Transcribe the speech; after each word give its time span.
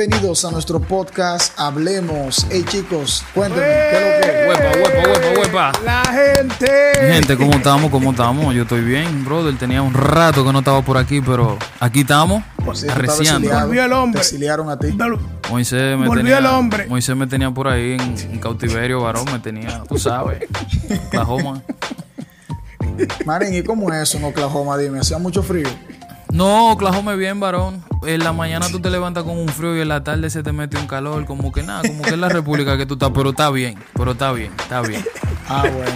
Bienvenidos 0.00 0.46
a 0.46 0.50
nuestro 0.50 0.80
podcast 0.80 1.52
Hablemos. 1.60 2.46
Hey 2.50 2.64
chicos, 2.66 3.22
cuéntenme, 3.34 3.66
¿qué 3.66 3.98
es 3.98 4.26
lo 4.26 4.32
que? 4.32 4.48
Huepa, 4.48 4.78
huepa, 4.78 5.08
huepa, 5.10 5.40
huepa. 5.40 5.72
La 5.84 6.02
gente. 6.06 6.92
Gente, 7.12 7.36
¿cómo 7.36 7.52
estamos? 7.52 7.90
¿Cómo 7.90 8.10
estamos? 8.12 8.54
Yo 8.54 8.62
estoy 8.62 8.80
bien, 8.80 9.26
brother. 9.26 9.58
Tenía 9.58 9.82
un 9.82 9.92
rato 9.92 10.42
que 10.42 10.54
no 10.54 10.60
estaba 10.60 10.80
por 10.80 10.96
aquí, 10.96 11.20
pero 11.20 11.58
aquí 11.80 12.00
estamos, 12.00 12.42
Sí, 12.72 12.88
arreciando. 12.88 13.40
exiliado, 13.40 13.66
Volvió 13.66 13.84
el 13.84 13.92
hombre. 13.92 14.22
Te 14.22 14.48
a 14.50 14.78
ti. 14.78 14.96
Moisés 15.50 15.98
me 15.98 16.06
Volvió 16.06 16.24
tenía, 16.24 16.38
el 16.38 16.46
hombre. 16.46 16.86
Moisés 16.86 17.14
me 17.14 17.26
tenía 17.26 17.50
por 17.50 17.68
ahí 17.68 17.92
en, 17.92 18.00
en 18.00 18.38
cautiverio, 18.38 19.02
varón. 19.02 19.26
Me 19.30 19.38
tenía, 19.38 19.82
tú 19.86 19.98
sabes, 19.98 20.44
Oklahoma. 21.08 21.62
Marín, 23.26 23.52
¿y 23.52 23.62
cómo 23.62 23.92
es 23.92 24.08
eso 24.08 24.16
en 24.16 24.24
Oklahoma? 24.24 24.78
Dime, 24.78 25.00
¿hacía 25.00 25.18
mucho 25.18 25.42
frío? 25.42 25.68
No, 26.32 26.72
Oklahoma 26.72 27.12
es 27.12 27.18
bien, 27.18 27.38
varón. 27.38 27.89
En 28.06 28.24
la 28.24 28.32
mañana 28.32 28.66
tú 28.70 28.80
te 28.80 28.90
levantas 28.90 29.24
con 29.24 29.38
un 29.38 29.48
frío 29.48 29.76
y 29.76 29.80
en 29.80 29.88
la 29.88 30.02
tarde 30.02 30.30
se 30.30 30.42
te 30.42 30.52
mete 30.52 30.78
un 30.78 30.86
calor. 30.86 31.26
Como 31.26 31.52
que 31.52 31.62
nada, 31.62 31.82
como 31.86 32.02
que 32.02 32.10
es 32.10 32.18
la 32.18 32.28
república 32.28 32.76
que 32.76 32.86
tú 32.86 32.94
estás. 32.94 33.10
Pero 33.14 33.30
está 33.30 33.50
bien, 33.50 33.78
pero 33.94 34.12
está 34.12 34.32
bien, 34.32 34.52
está 34.58 34.80
bien. 34.80 35.04
Ah, 35.48 35.64
bueno. 35.68 35.92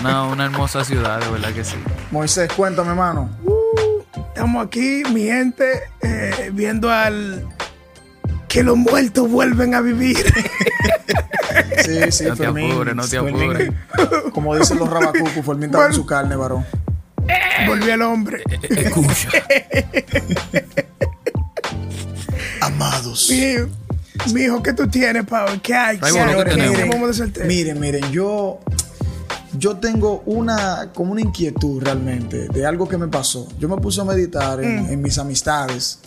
Una, 0.00 0.24
una 0.24 0.44
hermosa 0.46 0.84
ciudad, 0.84 1.20
de 1.20 1.30
verdad 1.30 1.52
que 1.52 1.64
sí. 1.64 1.76
Moisés, 2.10 2.50
cuéntame, 2.56 2.90
hermano. 2.90 3.30
Estamos 4.28 4.66
aquí, 4.66 5.02
mi 5.12 5.24
gente, 5.24 5.82
eh, 6.00 6.50
viendo 6.52 6.90
al. 6.90 7.46
Que 8.48 8.62
los 8.62 8.76
muertos 8.76 9.30
vuelven 9.30 9.74
a 9.74 9.80
vivir. 9.80 10.16
Sí, 11.84 12.12
sí, 12.12 12.24
No 12.24 12.36
te 12.36 12.46
apures, 12.46 12.94
no 12.94 13.06
te 13.06 13.18
apures. 13.18 13.72
Como 14.32 14.56
dicen 14.56 14.78
los 14.78 14.88
rabacucos, 14.88 15.44
Fermín 15.44 15.64
estaba 15.64 15.86
en 15.86 15.92
su 15.92 16.06
carne, 16.06 16.36
varón. 16.36 16.64
Volvió 17.66 17.94
el 17.94 18.02
hombre. 18.02 18.42
Escucha. 18.62 19.28
Amados. 22.60 23.30
Mi, 23.30 24.32
mi 24.32 24.42
hijo, 24.42 24.62
¿qué 24.62 24.72
tú 24.72 24.88
tienes, 24.88 25.24
Pablo? 25.24 25.60
¿Qué 25.62 25.74
hay? 25.74 25.98
Miren, 27.44 27.80
miren, 27.80 28.10
yo, 28.12 28.60
yo 29.58 29.76
tengo 29.76 30.22
una, 30.26 30.90
como 30.94 31.12
una 31.12 31.20
inquietud 31.20 31.82
realmente 31.82 32.48
de 32.48 32.66
algo 32.66 32.88
que 32.88 32.98
me 32.98 33.08
pasó. 33.08 33.48
Yo 33.58 33.68
me 33.68 33.76
puse 33.76 34.00
a 34.00 34.04
meditar 34.04 34.62
en, 34.62 34.90
en 34.90 35.02
mis 35.02 35.18
amistades 35.18 36.00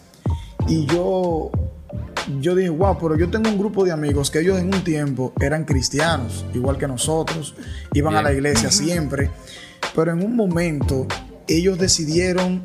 y 0.67 0.85
yo, 0.85 1.51
yo 2.39 2.55
dije, 2.55 2.69
wow, 2.69 2.97
pero 2.97 3.17
yo 3.17 3.29
tengo 3.29 3.49
un 3.49 3.57
grupo 3.57 3.83
de 3.83 3.91
amigos 3.91 4.31
que 4.31 4.39
ellos 4.39 4.59
en 4.59 4.73
un 4.73 4.83
tiempo 4.83 5.33
eran 5.39 5.65
cristianos, 5.65 6.45
igual 6.53 6.77
que 6.77 6.87
nosotros, 6.87 7.55
iban 7.93 8.15
a 8.15 8.21
la 8.21 8.31
iglesia 8.31 8.71
siempre, 8.71 9.29
pero 9.95 10.11
en 10.11 10.23
un 10.23 10.35
momento 10.35 11.07
ellos 11.47 11.77
decidieron 11.77 12.63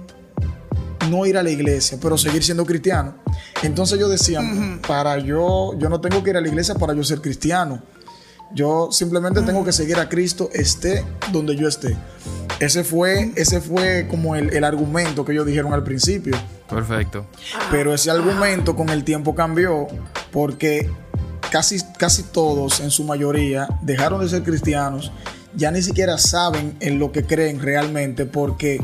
no 1.10 1.26
ir 1.26 1.38
a 1.38 1.42
la 1.42 1.50
iglesia, 1.50 1.98
pero 2.00 2.18
seguir 2.18 2.42
siendo 2.42 2.64
cristianos. 2.64 3.14
Entonces 3.62 3.98
ellos 3.98 4.10
decían, 4.10 4.80
para 4.86 5.18
yo, 5.18 5.72
yo 5.78 5.88
no 5.88 6.00
tengo 6.00 6.22
que 6.22 6.30
ir 6.30 6.36
a 6.36 6.40
la 6.40 6.48
iglesia 6.48 6.74
para 6.74 6.94
yo 6.94 7.02
ser 7.04 7.20
cristiano. 7.20 7.82
Yo 8.54 8.88
simplemente 8.90 9.42
tengo 9.42 9.64
que 9.64 9.72
seguir 9.72 9.98
a 9.98 10.08
Cristo, 10.08 10.48
esté 10.52 11.04
donde 11.32 11.54
yo 11.54 11.68
esté. 11.68 11.96
Ese 12.60 12.82
fue, 12.82 13.32
ese 13.36 13.60
fue 13.60 14.06
como 14.08 14.34
el, 14.34 14.52
el 14.52 14.64
argumento 14.64 15.24
que 15.24 15.32
ellos 15.32 15.46
dijeron 15.46 15.72
al 15.72 15.84
principio. 15.84 16.34
Perfecto. 16.68 17.26
Pero 17.70 17.94
ese 17.94 18.10
argumento 18.10 18.74
con 18.74 18.88
el 18.88 19.04
tiempo 19.04 19.34
cambió 19.34 19.86
porque 20.32 20.90
casi, 21.50 21.78
casi 21.98 22.22
todos, 22.24 22.80
en 22.80 22.90
su 22.90 23.04
mayoría, 23.04 23.68
dejaron 23.82 24.20
de 24.20 24.28
ser 24.28 24.42
cristianos. 24.42 25.12
Ya 25.58 25.72
ni 25.72 25.82
siquiera 25.82 26.18
saben 26.18 26.76
en 26.78 27.00
lo 27.00 27.10
que 27.10 27.24
creen 27.24 27.60
realmente 27.60 28.26
porque 28.26 28.80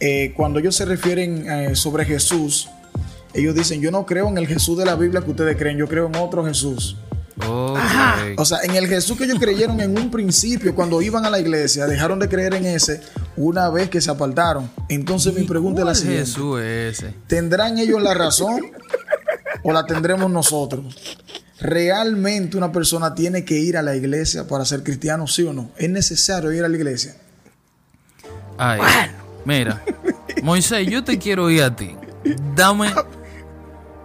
eh, 0.00 0.32
cuando 0.34 0.58
ellos 0.58 0.74
se 0.74 0.86
refieren 0.86 1.46
eh, 1.50 1.76
sobre 1.76 2.06
Jesús, 2.06 2.70
ellos 3.34 3.54
dicen, 3.54 3.82
yo 3.82 3.90
no 3.90 4.06
creo 4.06 4.28
en 4.28 4.38
el 4.38 4.46
Jesús 4.46 4.78
de 4.78 4.86
la 4.86 4.94
Biblia 4.94 5.20
que 5.20 5.32
ustedes 5.32 5.54
creen, 5.58 5.76
yo 5.76 5.86
creo 5.86 6.06
en 6.06 6.16
otro 6.16 6.42
Jesús. 6.46 6.96
O 7.36 8.44
sea, 8.46 8.60
en 8.62 8.74
el 8.74 8.86
Jesús 8.86 9.18
que 9.18 9.24
ellos 9.24 9.38
creyeron 9.38 9.78
en 9.82 9.98
un 9.98 10.10
principio 10.10 10.74
cuando 10.74 11.02
iban 11.02 11.26
a 11.26 11.30
la 11.30 11.38
iglesia, 11.38 11.86
dejaron 11.86 12.18
de 12.18 12.28
creer 12.28 12.54
en 12.54 12.64
ese 12.64 13.02
una 13.36 13.68
vez 13.68 13.90
que 13.90 14.00
se 14.00 14.10
apartaron. 14.10 14.70
Entonces 14.88 15.34
mi 15.34 15.42
pregunta 15.42 15.82
es 15.82 15.86
la 15.86 15.92
¿Cuál 15.92 15.96
siguiente. 15.96 16.30
Jesús 16.30 16.60
es 16.60 16.98
ese? 17.02 17.14
¿Tendrán 17.26 17.76
ellos 17.76 18.00
la 18.00 18.14
razón 18.14 18.62
o 19.62 19.72
la 19.72 19.84
tendremos 19.84 20.30
nosotros? 20.30 21.18
¿Realmente 21.64 22.58
una 22.58 22.70
persona 22.70 23.14
tiene 23.14 23.42
que 23.42 23.54
ir 23.54 23.78
a 23.78 23.82
la 23.82 23.96
iglesia 23.96 24.46
para 24.46 24.66
ser 24.66 24.82
cristiano, 24.82 25.26
sí 25.26 25.44
o 25.44 25.54
no? 25.54 25.70
¿Es 25.78 25.88
necesario 25.88 26.52
ir 26.52 26.62
a 26.62 26.68
la 26.68 26.76
iglesia? 26.76 27.16
Ay, 28.58 28.80
mira, 29.46 29.82
Moisés, 30.42 30.86
yo 30.88 31.02
te 31.02 31.18
quiero 31.18 31.48
ir 31.48 31.62
a 31.62 31.74
ti. 31.74 31.96
Dame, 32.54 32.92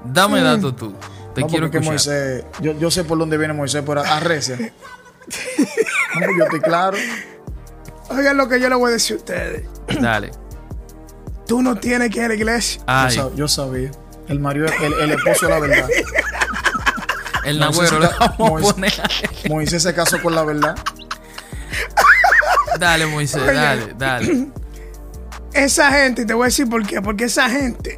dame 0.05 0.41
datos 0.41 0.73
tú. 0.77 0.93
Te 1.35 1.41
no, 1.41 1.47
quiero 1.47 1.65
escuchar. 1.65 1.83
Moisés, 1.89 2.45
yo, 2.61 2.79
yo 2.79 2.89
sé 2.89 3.03
por 3.03 3.17
dónde 3.17 3.37
viene 3.37 3.53
Moisés, 3.53 3.83
pero 3.85 4.01
arrecia. 4.05 4.55
Pues 4.55 6.29
yo 6.37 6.43
estoy 6.45 6.61
claro. 6.61 6.97
Oigan 8.09 8.37
lo 8.37 8.47
que 8.47 8.61
yo 8.61 8.69
le 8.69 8.75
voy 8.75 8.91
a 8.91 8.93
decir 8.93 9.17
a 9.17 9.19
ustedes. 9.19 9.63
Dale. 9.99 10.31
Tú 11.45 11.61
no 11.61 11.75
tienes 11.75 12.09
que 12.09 12.19
ir 12.19 12.23
a 12.25 12.27
la 12.29 12.35
iglesia. 12.35 12.81
Ay, 12.87 13.15
Yo, 13.17 13.29
sab- 13.31 13.35
yo 13.35 13.47
sabía. 13.49 13.91
El 14.29 14.39
marido, 14.39 14.67
el, 14.81 14.93
el 14.93 15.11
esposo 15.11 15.47
de 15.47 15.51
la 15.51 15.59
verdad. 15.59 15.87
El 17.45 17.59
Moisés 17.59 17.91
nagüero 17.91 18.01
se 18.11 18.17
ca- 18.17 18.35
vamos 18.37 18.39
a 18.39 18.43
Moisés- 18.53 18.73
poner. 18.73 19.49
Moisés 19.49 19.83
se 19.83 19.93
casó 19.93 20.21
con 20.21 20.35
la 20.35 20.43
verdad. 20.43 20.75
Dale, 22.79 23.05
Moisés, 23.07 23.41
Oye. 23.41 23.53
dale, 23.53 23.93
dale. 23.97 24.47
Esa 25.53 25.91
gente, 25.91 26.21
y 26.21 26.25
te 26.25 26.33
voy 26.33 26.43
a 26.43 26.45
decir 26.45 26.69
por 26.69 26.85
qué. 26.85 27.01
Porque 27.01 27.25
esa 27.25 27.49
gente 27.49 27.97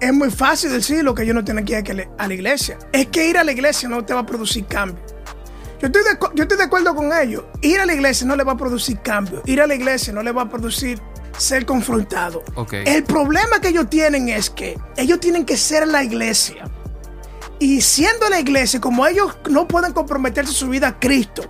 es 0.00 0.12
muy 0.12 0.30
fácil 0.30 0.70
decirlo 0.72 1.14
que 1.14 1.22
ellos 1.22 1.34
no 1.34 1.44
tienen 1.44 1.64
que 1.64 1.78
ir 1.78 2.08
a 2.18 2.26
la 2.26 2.34
iglesia. 2.34 2.78
Es 2.92 3.06
que 3.08 3.28
ir 3.28 3.36
a 3.38 3.44
la 3.44 3.52
iglesia 3.52 3.88
no 3.88 4.04
te 4.04 4.14
va 4.14 4.20
a 4.20 4.26
producir 4.26 4.66
cambio. 4.66 5.04
Yo 5.80 5.86
estoy, 5.88 6.02
de, 6.04 6.10
yo 6.34 6.42
estoy 6.44 6.56
de 6.58 6.64
acuerdo 6.64 6.94
con 6.94 7.12
ellos. 7.12 7.44
Ir 7.60 7.80
a 7.80 7.86
la 7.86 7.92
iglesia 7.92 8.26
no 8.26 8.34
le 8.34 8.44
va 8.44 8.52
a 8.52 8.56
producir 8.56 8.98
cambio. 9.00 9.42
Ir 9.46 9.60
a 9.60 9.66
la 9.66 9.74
iglesia 9.74 10.12
no 10.12 10.22
le 10.22 10.32
va 10.32 10.42
a 10.42 10.48
producir 10.48 11.00
ser 11.36 11.66
confrontado. 11.66 12.42
Ok. 12.54 12.72
El 12.86 13.04
problema 13.04 13.60
que 13.60 13.68
ellos 13.68 13.90
tienen 13.90 14.28
es 14.28 14.48
que 14.48 14.78
ellos 14.96 15.20
tienen 15.20 15.44
que 15.44 15.56
ser 15.56 15.86
la 15.86 16.02
iglesia. 16.02 16.64
Y 17.62 17.80
siendo 17.80 18.28
la 18.28 18.40
iglesia, 18.40 18.80
como 18.80 19.06
ellos 19.06 19.36
no 19.48 19.68
pueden 19.68 19.92
comprometerse 19.92 20.52
su 20.52 20.68
vida 20.68 20.88
a 20.88 20.98
Cristo 20.98 21.44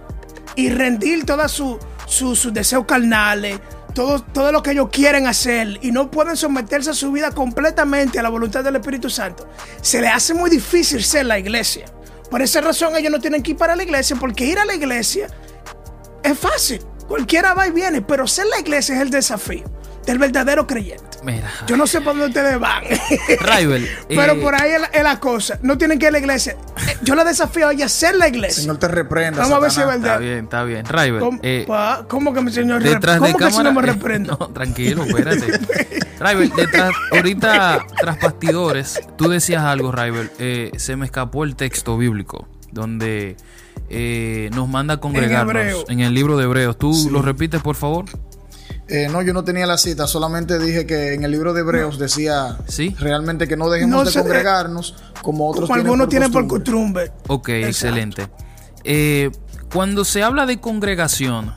y 0.57 0.69
rendir 0.69 1.25
todos 1.25 1.51
su, 1.51 1.79
sus 2.05 2.53
deseos 2.53 2.85
carnales, 2.85 3.59
todo, 3.95 4.21
todo 4.21 4.53
lo 4.53 4.63
que 4.63 4.73
ellos 4.73 4.91
quieren 4.93 5.27
hacer 5.27 5.79
y 5.81 5.91
no 5.91 6.11
pueden 6.11 6.37
someterse 6.37 6.91
a 6.91 6.93
su 6.93 7.13
vida 7.13 7.31
completamente 7.31 8.19
a 8.19 8.23
la 8.23 8.29
voluntad 8.29 8.63
del 8.63 8.77
Espíritu 8.77 9.09
Santo, 9.09 9.49
se 9.81 10.03
les 10.03 10.13
hace 10.13 10.35
muy 10.35 10.51
difícil 10.51 11.03
ser 11.03 11.25
la 11.25 11.39
iglesia. 11.39 11.87
Por 12.31 12.43
esa 12.43 12.61
razón 12.61 12.95
ellos 12.95 13.11
no 13.11 13.19
tienen 13.19 13.43
que 13.43 13.53
ir 13.53 13.57
para 13.57 13.75
la 13.75 13.83
iglesia 13.83 14.15
porque 14.17 14.45
ir 14.45 14.59
a 14.59 14.67
la 14.67 14.75
iglesia 14.75 15.29
es 16.23 16.39
fácil. 16.39 16.83
Cualquiera 17.09 17.55
va 17.55 17.69
y 17.69 17.71
viene, 17.71 18.03
pero 18.03 18.27
ser 18.27 18.45
la 18.49 18.61
iglesia 18.61 18.97
es 18.97 19.01
el 19.01 19.09
desafío 19.09 19.65
del 20.07 20.19
verdadero 20.19 20.67
creyente. 20.67 21.19
Mira. 21.25 21.49
Yo 21.67 21.77
no 21.77 21.87
sé 21.87 22.01
por 22.01 22.15
dónde 22.15 22.27
ustedes 22.27 22.59
van. 22.59 22.83
Rival. 23.41 23.89
Pero 24.09 24.33
eh, 24.33 24.37
por 24.43 24.55
ahí 24.55 24.73
es 24.73 24.81
la, 24.81 24.87
es 24.89 25.03
la 25.03 25.21
cosa. 25.21 25.59
No 25.63 25.79
tienen 25.79 25.99
que 25.99 26.07
ir 26.07 26.09
a 26.09 26.13
la 26.13 26.19
iglesia. 26.19 26.57
Eh, 26.89 26.97
Yo 27.03 27.15
la 27.15 27.25
desafío 27.25 27.69
a 27.69 27.73
ella 27.73 27.87
a 27.87 27.89
ser 27.89 28.17
la 28.17 28.27
iglesia. 28.29 28.63
Señor 28.63 28.79
te 28.79 28.89
reprenda. 28.89 29.41
Vamos 29.43 29.57
a 29.57 29.61
ver 29.61 29.71
si 29.71 29.81
es 29.81 29.87
Satanás. 29.87 29.97
Está 30.03 30.19
verdad. 30.19 30.21
bien, 30.21 30.45
está 30.45 30.65
bien. 30.65 30.85
Rival. 30.87 31.21
¿Cómo, 31.21 31.39
eh, 31.43 31.65
pa- 31.69 32.05
cómo 32.09 32.35
que 32.35 32.41
mi 32.41 32.51
señor 32.53 32.83
detrás 32.83 33.19
rep- 33.21 33.27
de 33.27 33.33
¿Cómo 33.33 33.39
que 33.39 33.45
si 33.45 33.51
cámara. 33.59 33.71
no 33.75 33.81
me 33.81 33.87
eh, 33.89 33.93
reprendo? 33.93 34.37
no, 34.41 34.49
tranquilo, 34.49 35.05
espérate. 35.05 35.47
Rival, 36.19 36.53
detrás, 36.57 36.91
ahorita, 37.13 37.87
tras 38.01 38.21
bastidores, 38.21 39.01
tú 39.17 39.29
decías 39.29 39.63
algo, 39.63 39.93
Rival. 39.93 40.31
eh, 40.39 40.71
se 40.77 40.97
me 40.97 41.05
escapó 41.07 41.45
el 41.45 41.55
texto 41.57 41.97
bíblico 41.97 42.49
donde 42.73 43.37
eh, 43.91 44.49
nos 44.55 44.69
manda 44.69 44.95
a 44.95 44.97
congregarnos 45.01 45.85
en, 45.89 46.01
el 46.01 46.15
libro 46.15 46.37
de 46.37 46.45
Hebreos. 46.45 46.79
¿Tú 46.79 47.09
lo 47.13 47.23
repites, 47.23 47.61
por 47.61 47.77
favor? 47.77 48.07
Eh, 48.89 49.09
no, 49.11 49.23
yo 49.23 49.33
no 49.33 49.45
tenía 49.45 49.67
la 49.67 49.79
cita, 49.79 50.07
solamente 50.07 50.59
dije 50.59 50.87
que 50.87 51.15
en 51.15 51.25
el 51.25 51.31
libro 51.31 51.53
de 51.55 51.61
Hebreos 51.61 51.99
decía 51.99 52.59
Sí. 52.67 52.95
realmente 52.99 53.49
que 53.49 53.57
no 53.57 53.71
dejemos 53.71 54.05
No 54.05 54.11
de 54.11 54.13
congregarnos 54.13 54.95
como 55.23 55.49
otros 55.49 55.69
Como 55.69 55.75
tienen 55.77 55.87
algunos 55.87 56.05
por 56.07 56.11
tienen 56.11 56.33
por 56.33 56.47
costumbre. 56.49 57.13
Ok, 57.29 57.49
excelente. 57.51 58.29
Eh, 58.85 59.31
cuando 59.73 60.05
se 60.05 60.23
habla 60.23 60.47
de 60.47 60.61
congregación, 60.61 61.55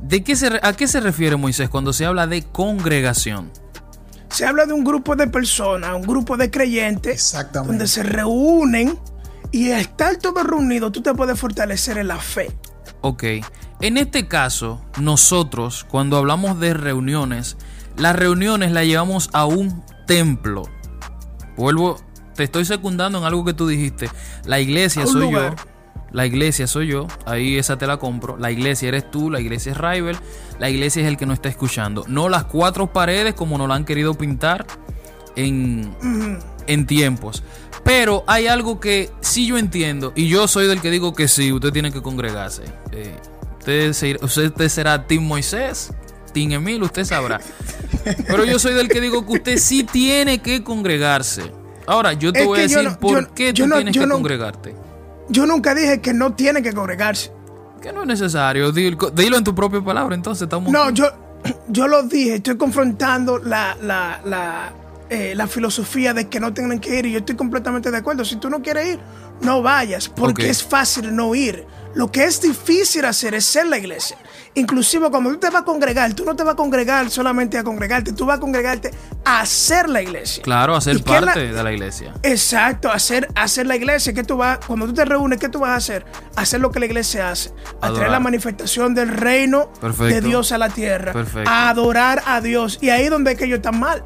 ¿De 0.00 0.24
qué 0.24 0.34
se, 0.34 0.50
¿A 0.62 0.72
qué 0.72 0.88
se 0.88 1.00
refiere 1.00 1.36
Moisés 1.36 1.68
cuando 1.68 1.92
se 1.92 2.04
habla 2.04 2.26
de 2.26 2.42
congregación? 2.42 3.52
Se 4.30 4.44
habla 4.44 4.66
de 4.66 4.72
un 4.72 4.82
grupo 4.82 5.14
de 5.14 5.28
personas, 5.28 5.94
un 5.94 6.02
grupo 6.02 6.36
de 6.36 6.50
creyentes, 6.50 7.14
Exactamente. 7.14 7.68
donde 7.72 7.86
se 7.86 8.02
reúnen 8.02 8.98
y 9.52 9.70
al 9.70 9.80
estar 9.82 10.16
todos 10.16 10.42
reunidos 10.44 10.90
tú 10.90 11.02
te 11.02 11.14
puedes 11.14 11.38
fortalecer 11.38 11.98
en 11.98 12.08
la 12.08 12.18
fe. 12.18 12.50
Ok. 13.02 13.24
En 13.82 13.98
este 13.98 14.28
caso, 14.28 14.80
nosotros, 15.00 15.84
cuando 15.90 16.16
hablamos 16.16 16.60
de 16.60 16.72
reuniones, 16.72 17.56
las 17.96 18.14
reuniones 18.14 18.70
las 18.70 18.86
llevamos 18.86 19.28
a 19.32 19.44
un 19.44 19.84
templo. 20.06 20.62
Vuelvo, 21.56 21.98
te 22.36 22.44
estoy 22.44 22.64
secundando 22.64 23.18
en 23.18 23.24
algo 23.24 23.44
que 23.44 23.54
tú 23.54 23.66
dijiste. 23.66 24.08
La 24.44 24.60
iglesia 24.60 25.04
soy 25.04 25.22
lugar. 25.22 25.56
yo. 25.56 25.64
La 26.12 26.26
iglesia 26.26 26.68
soy 26.68 26.86
yo. 26.86 27.08
Ahí 27.26 27.58
esa 27.58 27.76
te 27.76 27.88
la 27.88 27.96
compro. 27.96 28.36
La 28.38 28.52
iglesia 28.52 28.86
eres 28.86 29.10
tú. 29.10 29.30
La 29.30 29.40
iglesia 29.40 29.72
es 29.72 29.78
Rival. 29.78 30.16
La 30.60 30.70
iglesia 30.70 31.02
es 31.02 31.08
el 31.08 31.16
que 31.16 31.26
nos 31.26 31.34
está 31.34 31.48
escuchando. 31.48 32.04
No 32.06 32.28
las 32.28 32.44
cuatro 32.44 32.92
paredes 32.92 33.34
como 33.34 33.58
nos 33.58 33.68
la 33.68 33.74
han 33.74 33.84
querido 33.84 34.14
pintar 34.14 34.64
en, 35.34 35.92
en 36.68 36.86
tiempos. 36.86 37.42
Pero 37.82 38.22
hay 38.28 38.46
algo 38.46 38.78
que 38.78 39.10
sí 39.22 39.44
yo 39.46 39.58
entiendo. 39.58 40.12
Y 40.14 40.28
yo 40.28 40.46
soy 40.46 40.68
del 40.68 40.80
que 40.80 40.90
digo 40.92 41.14
que 41.14 41.26
sí, 41.26 41.52
usted 41.52 41.72
tiene 41.72 41.90
que 41.90 42.00
congregarse. 42.00 42.62
Eh, 42.92 43.18
usted, 43.62 43.92
se- 43.92 44.18
usted 44.24 44.68
será 44.68 45.06
Team 45.06 45.22
Moisés, 45.24 45.92
Team 46.34 46.52
Emil, 46.52 46.82
usted 46.82 47.04
sabrá. 47.04 47.40
Pero 48.26 48.44
yo 48.44 48.58
soy 48.58 48.74
del 48.74 48.88
que 48.88 49.00
digo 49.00 49.24
que 49.24 49.32
usted 49.34 49.58
sí 49.58 49.84
tiene 49.84 50.40
que 50.42 50.64
congregarse. 50.64 51.42
Ahora, 51.86 52.12
yo 52.12 52.32
te 52.32 52.40
Es 52.40 52.46
voy 52.46 52.58
a 52.58 52.62
decir 52.62 52.82
no- 52.82 52.98
por 52.98 53.20
yo- 53.28 53.34
qué 53.34 53.52
yo 53.52 53.64
tú 53.64 53.68
no- 53.68 53.76
tienes 53.76 53.96
que 53.96 54.06
no- 54.06 54.14
congregarte. 54.14 54.74
Yo 55.28 55.46
nunca 55.46 55.74
dije 55.74 56.00
que 56.00 56.12
no 56.12 56.34
tiene 56.34 56.62
que 56.62 56.72
congregarse. 56.72 57.32
Que 57.80 57.92
no 57.92 58.02
es 58.02 58.06
necesario. 58.08 58.72
Dilo, 58.72 59.10
dilo 59.10 59.36
en 59.38 59.44
tu 59.44 59.54
propia 59.54 59.80
palabra, 59.80 60.14
entonces 60.14 60.42
estamos. 60.42 60.72
No, 60.72 60.90
yo, 60.90 61.06
yo 61.68 61.86
lo 61.86 62.02
dije, 62.02 62.36
estoy 62.36 62.56
confrontando 62.56 63.38
la, 63.38 63.76
la, 63.80 64.20
la, 64.24 64.72
eh, 65.10 65.34
la 65.36 65.46
filosofía 65.46 66.12
de 66.14 66.28
que 66.28 66.40
no 66.40 66.52
tienen 66.52 66.80
que 66.80 66.98
ir 66.98 67.06
y 67.06 67.12
yo 67.12 67.18
estoy 67.18 67.36
completamente 67.36 67.90
de 67.92 67.98
acuerdo. 67.98 68.24
Si 68.24 68.36
tú 68.36 68.50
no 68.50 68.60
quieres 68.62 68.94
ir, 68.94 69.00
no 69.42 69.62
vayas, 69.62 70.08
porque 70.08 70.48
es 70.50 70.62
fácil 70.64 71.14
no 71.14 71.34
ir. 71.36 71.64
Lo 71.94 72.10
que 72.10 72.24
es 72.24 72.40
difícil 72.40 73.04
hacer 73.04 73.34
es 73.34 73.44
ser 73.44 73.66
la 73.66 73.78
iglesia. 73.78 74.16
Inclusive 74.54 75.10
cuando 75.10 75.30
tú 75.30 75.38
te 75.38 75.50
vas 75.50 75.62
a 75.62 75.64
congregar, 75.64 76.12
tú 76.14 76.24
no 76.24 76.36
te 76.36 76.42
vas 76.42 76.54
a 76.54 76.56
congregar 76.56 77.10
solamente 77.10 77.56
a 77.58 77.64
congregarte, 77.64 78.12
tú 78.12 78.26
vas 78.26 78.36
a 78.36 78.40
congregarte 78.40 78.90
a 79.24 79.44
ser 79.46 79.88
la 79.88 80.02
iglesia. 80.02 80.42
Claro, 80.42 80.74
a 80.76 80.80
ser 80.80 80.96
¿Y 80.96 81.02
qué 81.02 81.14
es 81.14 81.20
la- 81.20 81.26
parte 81.26 81.52
de 81.52 81.62
la 81.62 81.72
iglesia. 81.72 82.12
Exacto, 82.22 82.90
hacer, 82.90 83.28
hacer 83.34 83.66
la 83.66 83.76
iglesia. 83.76 84.12
¿Qué 84.12 84.24
tú 84.24 84.36
vas, 84.36 84.58
cuando 84.66 84.86
tú 84.86 84.94
te 84.94 85.04
reúnes, 85.04 85.38
¿qué 85.38 85.48
tú 85.48 85.60
vas 85.60 85.70
a 85.70 85.76
hacer? 85.76 86.04
Hacer 86.36 86.60
lo 86.60 86.70
que 86.70 86.80
la 86.80 86.86
iglesia 86.86 87.30
hace. 87.30 87.50
A 87.80 87.86
Adorar. 87.86 87.94
traer 87.94 88.10
la 88.12 88.20
manifestación 88.20 88.94
del 88.94 89.08
reino 89.08 89.70
Perfecto. 89.80 90.14
de 90.14 90.20
Dios 90.20 90.52
a 90.52 90.58
la 90.58 90.68
tierra. 90.68 91.12
Perfecto. 91.12 91.48
A 91.50 91.68
adorar 91.70 92.22
a 92.26 92.40
Dios. 92.40 92.78
Y 92.82 92.90
ahí 92.90 93.04
es 93.04 93.10
donde 93.10 93.32
es 93.32 93.38
que 93.38 93.44
ellos 93.44 93.56
están 93.56 93.78
mal. 93.80 94.04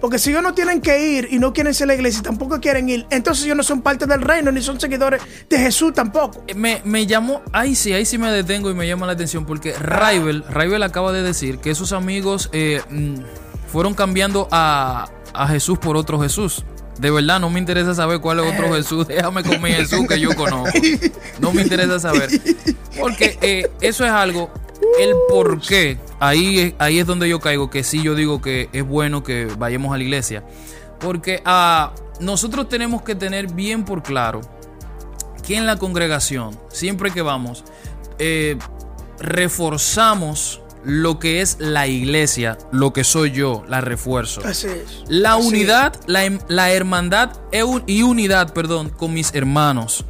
Porque 0.00 0.18
si 0.18 0.30
ellos 0.30 0.42
no 0.42 0.54
tienen 0.54 0.80
que 0.80 0.98
ir 1.12 1.28
y 1.30 1.38
no 1.38 1.52
quieren 1.52 1.74
ser 1.74 1.88
la 1.88 1.94
iglesia 1.94 2.20
y 2.20 2.22
tampoco 2.22 2.58
quieren 2.60 2.88
ir, 2.88 3.06
entonces 3.10 3.44
ellos 3.44 3.56
no 3.56 3.62
son 3.62 3.82
parte 3.82 4.06
del 4.06 4.22
reino 4.22 4.50
ni 4.50 4.62
son 4.62 4.80
seguidores 4.80 5.20
de 5.48 5.58
Jesús 5.58 5.92
tampoco. 5.92 6.42
Eh, 6.46 6.54
Me, 6.54 6.80
me 6.84 7.06
llamó, 7.06 7.42
ahí 7.52 7.74
sí, 7.74 7.92
ahí 7.92 8.06
sí 8.06 8.16
me 8.18 8.30
detengo 8.30 8.70
y 8.70 8.74
me 8.74 8.86
llama 8.86 9.06
la 9.06 9.12
atención 9.12 9.44
porque 9.44 9.74
Rival, 9.74 10.44
Rival 10.48 10.82
acaba 10.82 11.12
de 11.12 11.22
decir 11.22 11.58
que 11.58 11.74
sus 11.74 11.92
amigos 11.92 12.48
eh, 12.52 12.80
mm, 12.88 13.16
fueron 13.70 13.94
cambiando 13.94 14.48
a, 14.50 15.10
a 15.34 15.48
Jesús 15.48 15.78
por 15.78 15.96
otro 15.96 16.20
Jesús. 16.20 16.64
De 16.98 17.10
verdad, 17.10 17.40
no 17.40 17.48
me 17.48 17.58
interesa 17.58 17.94
saber 17.94 18.20
cuál 18.20 18.40
es 18.40 18.52
otro 18.52 18.74
Jesús. 18.74 19.08
Déjame 19.08 19.42
con 19.42 19.62
mi 19.62 19.70
Jesús 19.70 20.06
que 20.06 20.20
yo 20.20 20.34
conozco. 20.36 20.70
No 21.38 21.50
me 21.50 21.62
interesa 21.62 21.98
saber. 21.98 22.28
Porque 23.00 23.38
eh, 23.40 23.70
eso 23.80 24.04
es 24.04 24.10
algo, 24.10 24.50
el 24.98 25.14
por 25.28 25.60
qué. 25.60 25.98
Ahí, 26.18 26.58
es- 26.58 26.74
ahí 26.78 26.98
es 26.98 27.06
donde 27.06 27.28
yo 27.28 27.40
caigo, 27.40 27.70
que 27.70 27.84
sí 27.84 28.02
yo 28.02 28.14
digo 28.14 28.40
que 28.40 28.68
es 28.72 28.84
bueno 28.86 29.22
que 29.22 29.46
vayamos 29.58 29.94
a 29.94 29.96
la 29.98 30.02
iglesia. 30.02 30.44
Porque 30.98 31.40
ah, 31.44 31.92
nosotros 32.20 32.68
tenemos 32.68 33.02
que 33.02 33.14
tener 33.14 33.52
bien 33.52 33.84
por 33.84 34.02
claro 34.02 34.40
que 35.46 35.56
en 35.56 35.66
la 35.66 35.76
congregación, 35.76 36.58
siempre 36.68 37.10
que 37.10 37.22
vamos, 37.22 37.64
eh, 38.18 38.56
reforzamos 39.18 40.60
lo 40.84 41.18
que 41.18 41.40
es 41.42 41.56
la 41.58 41.86
iglesia, 41.86 42.56
lo 42.72 42.92
que 42.92 43.04
soy 43.04 43.32
yo, 43.32 43.64
la 43.68 43.80
refuerzo. 43.80 44.40
Así 44.44 44.66
es. 44.68 45.04
La 45.08 45.34
Así 45.34 45.48
unidad, 45.48 45.94
la, 46.06 46.22
la 46.48 46.70
hermandad 46.72 47.32
y 47.86 48.02
unidad, 48.02 48.52
perdón, 48.54 48.88
con 48.90 49.12
mis 49.12 49.34
hermanos. 49.34 50.04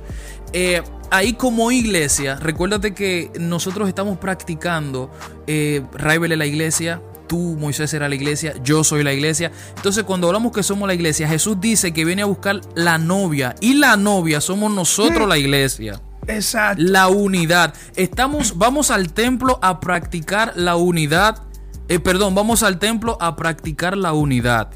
Eh, 0.53 0.83
ahí 1.11 1.35
como 1.35 1.71
iglesia, 1.71 2.37
recuérdate 2.37 2.95
que 2.95 3.31
nosotros 3.39 3.89
estamos 3.89 4.19
practicando, 4.19 5.11
eh, 5.47 5.83
Raibel 5.93 6.33
es 6.33 6.39
la 6.39 6.47
iglesia, 6.47 7.03
tú 7.27 7.57
Moisés 7.59 7.95
era 7.95 8.09
la 8.09 8.15
iglesia, 8.17 8.55
yo 8.65 8.83
soy 8.83 9.05
la 9.05 9.13
iglesia. 9.13 9.53
Entonces 9.77 10.03
cuando 10.05 10.27
hablamos 10.27 10.53
que 10.53 10.63
somos 10.63 10.89
la 10.89 10.95
iglesia, 10.95 11.29
Jesús 11.29 11.61
dice 11.61 11.93
que 11.93 12.05
viene 12.05 12.23
a 12.23 12.25
buscar 12.25 12.61
la 12.75 12.99
novia 12.99 13.55
y 13.61 13.75
la 13.75 13.97
novia 13.97 14.41
somos 14.41 14.73
nosotros 14.73 15.29
la 15.29 15.39
iglesia. 15.39 15.93
es. 15.93 16.01
Exacto. 16.27 16.83
La 16.85 17.09
unidad. 17.09 17.75
Estamos, 17.97 18.59
vamos 18.59 18.91
al 18.91 19.13
templo 19.13 19.59
a 19.63 19.79
practicar 19.81 20.53
la 20.57 20.77
unidad. 20.77 21.43
Eh, 21.89 22.01
perdón, 22.01 22.35
vamos 22.35 22.63
al 22.63 22.79
templo 22.79 23.17
a 23.21 23.37
practicar 23.37 23.97
la 23.97 24.13
unidad. 24.13 24.71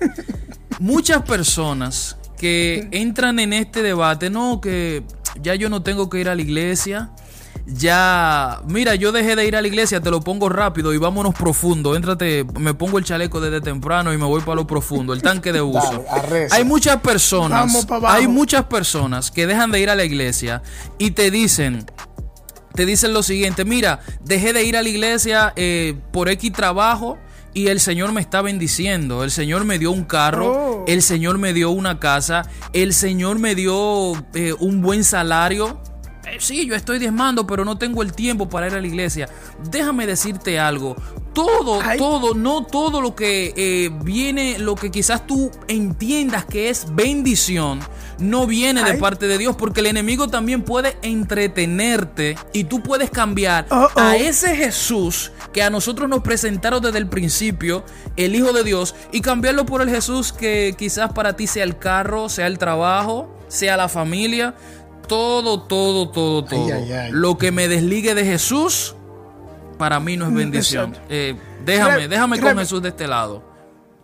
Muchas 0.80 1.22
personas 1.22 2.16
que 2.36 2.88
entran 2.90 3.38
en 3.38 3.52
este 3.52 3.82
debate, 3.82 4.28
no, 4.28 4.60
que 4.60 5.04
ya 5.40 5.54
yo 5.54 5.68
no 5.68 5.82
tengo 5.82 6.08
que 6.08 6.20
ir 6.20 6.28
a 6.28 6.34
la 6.34 6.42
iglesia. 6.42 7.10
Ya, 7.66 8.60
mira, 8.66 8.94
yo 8.94 9.10
dejé 9.10 9.36
de 9.36 9.46
ir 9.46 9.56
a 9.56 9.62
la 9.62 9.68
iglesia, 9.68 10.00
te 10.00 10.10
lo 10.10 10.20
pongo 10.20 10.50
rápido 10.50 10.92
y 10.92 10.98
vámonos 10.98 11.34
profundo. 11.34 11.96
Éntrate, 11.96 12.44
me 12.58 12.74
pongo 12.74 12.98
el 12.98 13.04
chaleco 13.04 13.40
desde 13.40 13.62
temprano 13.62 14.12
y 14.12 14.18
me 14.18 14.26
voy 14.26 14.42
para 14.42 14.56
lo 14.56 14.66
profundo, 14.66 15.14
el 15.14 15.22
tanque 15.22 15.50
de 15.50 15.62
uso. 15.62 16.04
Dale. 16.10 16.48
Hay 16.50 16.64
muchas 16.64 16.98
personas, 17.00 17.86
hay 18.04 18.28
muchas 18.28 18.64
personas 18.64 19.30
que 19.30 19.46
dejan 19.46 19.70
de 19.70 19.80
ir 19.80 19.88
a 19.88 19.94
la 19.94 20.04
iglesia 20.04 20.62
y 20.98 21.12
te 21.12 21.30
dicen, 21.30 21.86
te 22.74 22.84
dicen 22.84 23.14
lo 23.14 23.22
siguiente, 23.22 23.64
mira, 23.64 24.00
dejé 24.20 24.52
de 24.52 24.64
ir 24.64 24.76
a 24.76 24.82
la 24.82 24.88
iglesia 24.88 25.54
eh, 25.56 25.94
por 26.12 26.28
X 26.28 26.52
trabajo 26.52 27.18
y 27.54 27.68
el 27.68 27.80
Señor 27.80 28.12
me 28.12 28.20
está 28.20 28.42
bendiciendo, 28.42 29.24
el 29.24 29.30
Señor 29.30 29.64
me 29.64 29.78
dio 29.78 29.90
un 29.92 30.04
carro, 30.04 30.52
Oh. 30.52 30.84
el 30.86 31.02
Señor 31.02 31.38
me 31.38 31.52
dio 31.52 31.70
una 31.70 31.98
casa, 32.00 32.42
el 32.72 32.92
Señor 32.92 33.38
me 33.38 33.54
dio 33.54 34.12
eh, 34.34 34.52
un 34.58 34.82
buen 34.82 35.04
salario. 35.04 35.80
Eh, 36.34 36.38
sí, 36.40 36.66
yo 36.66 36.74
estoy 36.74 36.98
diezmando, 36.98 37.46
pero 37.46 37.64
no 37.64 37.78
tengo 37.78 38.02
el 38.02 38.12
tiempo 38.12 38.48
para 38.48 38.66
ir 38.66 38.74
a 38.74 38.80
la 38.80 38.86
iglesia. 38.86 39.28
Déjame 39.70 40.06
decirte 40.06 40.58
algo. 40.58 40.96
Todo, 41.32 41.80
Ay. 41.82 41.98
todo, 41.98 42.34
no 42.34 42.64
todo 42.64 43.00
lo 43.00 43.14
que 43.16 43.52
eh, 43.56 43.90
viene, 44.04 44.58
lo 44.58 44.76
que 44.76 44.90
quizás 44.90 45.26
tú 45.26 45.50
entiendas 45.66 46.44
que 46.44 46.70
es 46.70 46.94
bendición, 46.94 47.80
no 48.18 48.46
viene 48.46 48.84
de 48.84 48.94
parte 48.94 49.26
de 49.26 49.38
Dios, 49.38 49.56
porque 49.56 49.80
el 49.80 49.86
enemigo 49.86 50.28
también 50.28 50.62
puede 50.62 50.96
entretenerte 51.02 52.36
y 52.52 52.64
tú 52.64 52.82
puedes 52.82 53.10
cambiar 53.10 53.66
Oh, 53.70 53.88
oh. 53.94 54.00
a 54.00 54.16
ese 54.16 54.54
Jesús 54.54 55.32
que 55.52 55.62
a 55.62 55.70
nosotros 55.70 56.08
nos 56.08 56.22
presentaron 56.22 56.80
desde 56.80 56.98
el 56.98 57.08
principio, 57.08 57.84
el 58.16 58.34
Hijo 58.36 58.52
de 58.52 58.62
Dios, 58.62 58.94
y 59.10 59.20
cambiarlo 59.20 59.66
por 59.66 59.82
el 59.82 59.90
Jesús 59.90 60.32
que 60.32 60.74
quizás 60.78 61.12
para 61.12 61.34
ti 61.34 61.46
sea 61.48 61.64
el 61.64 61.78
carro, 61.78 62.28
sea 62.28 62.46
el 62.46 62.58
trabajo, 62.58 63.28
sea 63.48 63.76
la 63.76 63.88
familia, 63.88 64.54
todo, 65.06 65.60
todo, 65.62 66.08
todo, 66.10 66.44
todo. 66.44 66.74
ay, 66.74 66.92
ay. 66.92 67.10
Lo 67.12 67.36
que 67.38 67.52
me 67.52 67.68
desligue 67.68 68.14
de 68.14 68.24
Jesús, 68.24 68.94
para 69.78 70.00
mí 70.00 70.16
no 70.16 70.26
es 70.26 70.34
bendición. 70.34 70.90
exacto. 70.90 71.06
Eh, 71.10 71.36
déjame, 71.64 72.08
déjame 72.08 72.38
con 72.40 72.50
Rebe- 72.56 72.60
Jesús 72.60 72.82
de 72.82 72.88
este 72.90 73.06
lado. 73.06 73.42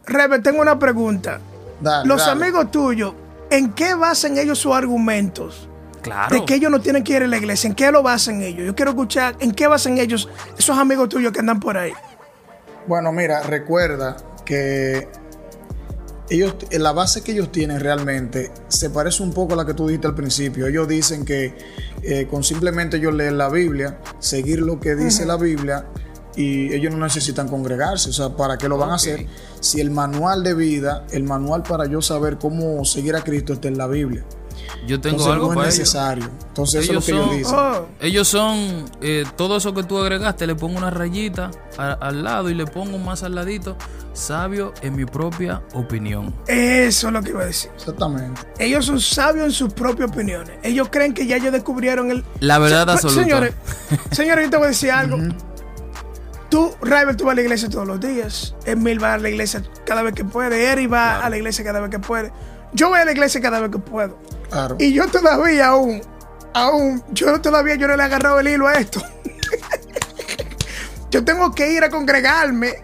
Rebe, 0.06 0.38
tengo 0.40 0.60
una 0.60 0.78
pregunta. 0.78 1.40
Dale, 1.80 2.08
Los 2.08 2.26
dale. 2.26 2.32
amigos 2.44 2.70
tuyos, 2.70 3.14
¿en 3.50 3.72
qué 3.72 3.94
basan 3.94 4.36
ellos 4.38 4.58
sus 4.58 4.74
argumentos? 4.74 5.66
Claro. 6.02 6.34
De 6.34 6.44
que 6.44 6.54
ellos 6.54 6.70
no 6.70 6.80
tienen 6.80 7.04
que 7.04 7.12
ir 7.14 7.22
a 7.22 7.26
la 7.26 7.36
iglesia. 7.36 7.68
¿En 7.68 7.74
qué 7.74 7.90
lo 7.92 8.02
basan 8.02 8.42
ellos? 8.42 8.66
Yo 8.66 8.74
quiero 8.74 8.92
escuchar 8.92 9.36
en 9.38 9.52
qué 9.52 9.66
basan 9.66 9.98
ellos, 9.98 10.28
esos 10.58 10.78
amigos 10.78 11.08
tuyos 11.10 11.30
que 11.32 11.40
andan 11.40 11.60
por 11.60 11.76
ahí. 11.76 11.92
Bueno, 12.86 13.12
mira, 13.12 13.42
recuerda 13.42 14.16
que 14.44 15.08
ellos, 16.30 16.54
la 16.70 16.92
base 16.92 17.22
que 17.22 17.32
ellos 17.32 17.50
tienen 17.50 17.80
realmente 17.80 18.52
se 18.68 18.88
parece 18.88 19.22
un 19.22 19.32
poco 19.32 19.54
a 19.54 19.56
la 19.56 19.66
que 19.66 19.74
tú 19.74 19.88
dijiste 19.88 20.06
al 20.06 20.14
principio. 20.14 20.66
Ellos 20.66 20.86
dicen 20.86 21.24
que 21.24 21.54
eh, 22.02 22.26
con 22.30 22.44
simplemente 22.44 22.98
ellos 22.98 23.12
leer 23.12 23.32
la 23.32 23.48
Biblia, 23.48 23.98
seguir 24.20 24.60
lo 24.60 24.78
que 24.78 24.94
dice 24.94 25.26
la 25.26 25.36
Biblia, 25.36 25.86
y 26.36 26.72
ellos 26.72 26.94
no 26.94 27.04
necesitan 27.04 27.48
congregarse. 27.48 28.10
O 28.10 28.12
sea, 28.12 28.36
¿para 28.36 28.56
qué 28.56 28.68
lo 28.68 28.78
van 28.78 28.90
a 28.90 28.94
hacer? 28.94 29.26
Si 29.60 29.80
el 29.80 29.90
manual 29.90 30.44
de 30.44 30.54
vida, 30.54 31.04
el 31.10 31.24
manual 31.24 31.64
para 31.64 31.86
yo 31.86 32.00
saber 32.00 32.38
cómo 32.38 32.84
seguir 32.84 33.16
a 33.16 33.24
Cristo 33.24 33.52
está 33.52 33.68
en 33.68 33.76
la 33.76 33.88
Biblia. 33.88 34.24
Yo 34.86 35.00
tengo 35.00 35.16
Entonces 35.16 35.26
algo 35.34 35.48
no 35.48 35.54
para 35.54 35.68
es 35.68 35.74
ellos. 35.76 35.94
necesario. 35.94 36.24
Entonces 36.48 36.82
eso 36.84 36.92
Ellos 36.92 37.08
es 37.08 37.14
lo 37.14 37.20
que 37.20 37.22
son- 37.22 37.34
ellos 37.36 37.48
dicen. 37.48 37.58
Oh, 37.58 37.86
Ellos 38.00 38.28
son, 38.28 38.84
eh, 39.02 39.24
todo 39.36 39.56
eso 39.58 39.74
que 39.74 39.82
tú 39.82 39.98
agregaste, 39.98 40.46
le 40.46 40.54
pongo 40.54 40.78
una 40.78 40.90
rayita 40.90 41.50
a- 41.78 41.92
al 41.92 42.22
lado 42.24 42.50
y 42.50 42.54
le 42.54 42.66
pongo 42.66 42.98
más 42.98 43.22
al 43.22 43.34
ladito, 43.34 43.76
sabio 44.12 44.72
en 44.82 44.96
mi 44.96 45.04
propia 45.04 45.62
opinión. 45.74 46.34
eso 46.46 47.06
es 47.08 47.12
lo 47.12 47.22
que 47.22 47.30
iba 47.30 47.42
a 47.42 47.46
decir. 47.46 47.70
Exactamente. 47.76 48.40
Ellos 48.58 48.84
son 48.86 49.00
sabios 49.00 49.46
en 49.46 49.52
sus 49.52 49.72
propias 49.72 50.10
opiniones. 50.10 50.58
Ellos 50.62 50.88
creen 50.90 51.14
que 51.14 51.26
ya 51.26 51.36
ellos 51.36 51.52
descubrieron 51.52 52.10
el. 52.10 52.24
La 52.40 52.58
verdad 52.58 52.86
Se- 52.86 52.92
absoluta. 52.92 53.22
Señores, 53.22 53.54
señores, 54.10 54.44
yo 54.46 54.50
te 54.50 54.56
voy 54.56 54.66
a 54.66 54.68
decir 54.70 54.90
algo. 54.90 55.18
Tú, 56.48 56.74
Rival, 56.82 57.16
tú 57.16 57.24
vas 57.26 57.32
a 57.32 57.36
la 57.36 57.42
iglesia 57.42 57.68
todos 57.68 57.86
los 57.86 58.00
días. 58.00 58.56
Emil 58.64 59.02
va 59.02 59.14
a 59.14 59.18
la 59.18 59.28
iglesia 59.28 59.62
cada 59.86 60.02
vez 60.02 60.14
que 60.14 60.24
puede. 60.24 60.72
Eri 60.72 60.88
va 60.88 61.20
a 61.24 61.30
la 61.30 61.36
iglesia 61.36 61.64
cada 61.64 61.78
vez 61.78 61.90
que 61.90 62.00
puede. 62.00 62.32
Yo 62.72 62.88
voy 62.88 63.00
a 63.00 63.04
la 63.04 63.12
iglesia 63.12 63.40
cada 63.40 63.60
vez 63.60 63.70
que 63.70 63.78
puedo. 63.78 64.18
Claro. 64.50 64.76
Y 64.78 64.92
yo 64.92 65.06
todavía 65.08 65.68
aún, 65.68 66.02
aún, 66.54 67.02
yo 67.12 67.40
todavía 67.40 67.74
yo 67.76 67.88
no 67.88 67.96
le 67.96 68.02
he 68.02 68.06
agarrado 68.06 68.40
el 68.40 68.48
hilo 68.48 68.66
a 68.66 68.74
esto. 68.74 69.00
yo 71.10 71.24
tengo 71.24 71.52
que 71.52 71.72
ir 71.72 71.84
a 71.84 71.90
congregarme 71.90 72.74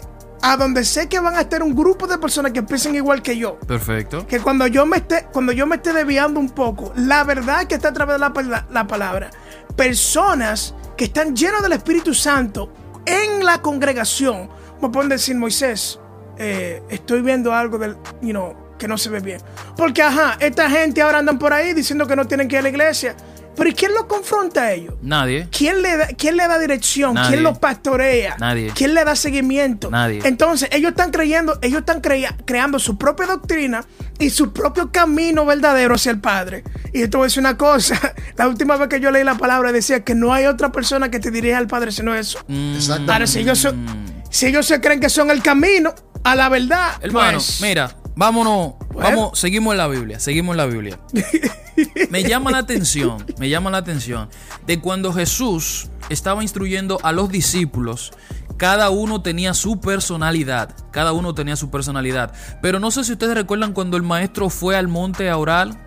a 0.42 0.56
donde 0.56 0.84
sé 0.84 1.08
que 1.08 1.18
van 1.18 1.34
a 1.34 1.40
estar 1.40 1.62
un 1.62 1.74
grupo 1.74 2.06
de 2.06 2.18
personas 2.18 2.52
que 2.52 2.62
piensen 2.62 2.94
igual 2.94 3.22
que 3.22 3.36
yo. 3.36 3.58
Perfecto. 3.60 4.26
Que 4.26 4.40
cuando 4.40 4.66
yo 4.66 4.86
me 4.86 4.98
esté, 4.98 5.26
cuando 5.32 5.52
yo 5.52 5.66
me 5.66 5.76
esté 5.76 5.92
desviando 5.92 6.38
un 6.38 6.50
poco, 6.50 6.92
la 6.96 7.24
verdad 7.24 7.66
que 7.66 7.74
está 7.74 7.88
a 7.88 7.92
través 7.92 8.14
de 8.14 8.20
la, 8.20 8.66
la 8.70 8.86
palabra, 8.86 9.30
personas 9.74 10.74
que 10.96 11.06
están 11.06 11.34
llenos 11.34 11.62
del 11.62 11.72
Espíritu 11.72 12.14
Santo 12.14 12.72
en 13.04 13.44
la 13.44 13.60
congregación, 13.60 14.48
me 14.80 14.88
pueden 14.88 15.08
decir, 15.08 15.36
Moisés, 15.36 15.98
eh, 16.38 16.82
estoy 16.90 17.22
viendo 17.22 17.52
algo 17.52 17.78
del, 17.78 17.96
you 18.20 18.30
know, 18.30 18.54
que 18.78 18.88
no 18.88 18.98
se 18.98 19.08
ve 19.10 19.20
bien. 19.20 19.40
Porque, 19.76 20.02
ajá, 20.02 20.36
esta 20.40 20.70
gente 20.70 21.02
ahora 21.02 21.18
andan 21.18 21.38
por 21.38 21.52
ahí 21.52 21.72
diciendo 21.74 22.06
que 22.06 22.16
no 22.16 22.26
tienen 22.26 22.48
que 22.48 22.56
ir 22.56 22.60
a 22.60 22.62
la 22.62 22.68
iglesia. 22.68 23.14
Pero 23.56 23.70
¿y 23.70 23.72
quién 23.72 23.94
los 23.94 24.04
confronta 24.04 24.64
a 24.64 24.72
ellos? 24.72 24.92
Nadie. 25.00 25.48
¿Quién 25.50 25.80
le 25.80 25.96
da, 25.96 26.08
quién 26.08 26.36
le 26.36 26.46
da 26.46 26.58
dirección? 26.58 27.14
Nadie. 27.14 27.30
¿Quién 27.30 27.42
los 27.42 27.56
pastorea? 27.56 28.36
Nadie. 28.38 28.70
¿Quién 28.74 28.92
le 28.92 29.02
da 29.02 29.16
seguimiento? 29.16 29.90
Nadie. 29.90 30.20
Entonces, 30.24 30.68
ellos 30.72 30.90
están 30.90 31.10
creyendo, 31.10 31.58
ellos 31.62 31.78
están 31.80 32.02
crea- 32.02 32.36
creando 32.44 32.78
su 32.78 32.98
propia 32.98 33.24
doctrina 33.26 33.82
y 34.18 34.28
su 34.28 34.52
propio 34.52 34.92
camino 34.92 35.46
verdadero 35.46 35.94
hacia 35.94 36.12
el 36.12 36.20
Padre. 36.20 36.64
Y 36.92 37.00
esto 37.00 37.24
es 37.24 37.38
una 37.38 37.56
cosa. 37.56 37.98
La 38.36 38.46
última 38.46 38.76
vez 38.76 38.88
que 38.90 39.00
yo 39.00 39.10
leí 39.10 39.24
la 39.24 39.38
palabra 39.38 39.72
decía 39.72 40.04
que 40.04 40.14
no 40.14 40.34
hay 40.34 40.44
otra 40.44 40.70
persona 40.70 41.10
que 41.10 41.18
te 41.18 41.30
dirija 41.30 41.56
al 41.56 41.66
Padre 41.66 41.92
sino 41.92 42.14
eso. 42.14 42.44
Mm, 42.48 42.74
Exactamente. 42.76 43.12
Ahora, 43.12 43.26
si 43.26 43.38
ellos, 43.38 43.58
son- 43.58 43.86
si 44.28 44.44
ellos 44.48 44.66
se 44.66 44.82
creen 44.82 45.00
que 45.00 45.08
son 45.08 45.30
el 45.30 45.42
camino 45.42 45.94
a 46.24 46.34
la 46.34 46.50
verdad, 46.50 46.90
Hermano, 47.00 47.38
pues, 47.38 47.60
mira, 47.62 47.95
vámonos, 48.16 48.74
Bueno. 48.92 49.10
vamos, 49.10 49.38
seguimos 49.38 49.72
en 49.72 49.78
la 49.78 49.88
Biblia, 49.88 50.18
seguimos 50.18 50.54
en 50.54 50.56
la 50.56 50.66
Biblia. 50.66 50.98
Me 52.10 52.22
llama 52.22 52.50
la 52.50 52.58
atención, 52.58 53.24
me 53.38 53.50
llama 53.50 53.70
la 53.70 53.76
atención 53.78 54.30
de 54.66 54.80
cuando 54.80 55.12
Jesús 55.12 55.90
estaba 56.08 56.42
instruyendo 56.42 56.98
a 57.02 57.12
los 57.12 57.28
discípulos, 57.28 58.12
cada 58.56 58.88
uno 58.88 59.20
tenía 59.20 59.52
su 59.52 59.78
personalidad, 59.78 60.74
cada 60.90 61.12
uno 61.12 61.34
tenía 61.34 61.54
su 61.54 61.70
personalidad. 61.70 62.32
Pero 62.62 62.80
no 62.80 62.90
sé 62.90 63.04
si 63.04 63.12
ustedes 63.12 63.34
recuerdan 63.34 63.74
cuando 63.74 63.98
el 63.98 64.02
maestro 64.02 64.48
fue 64.48 64.74
al 64.74 64.88
monte 64.88 65.28
a 65.28 65.36
orar, 65.36 65.86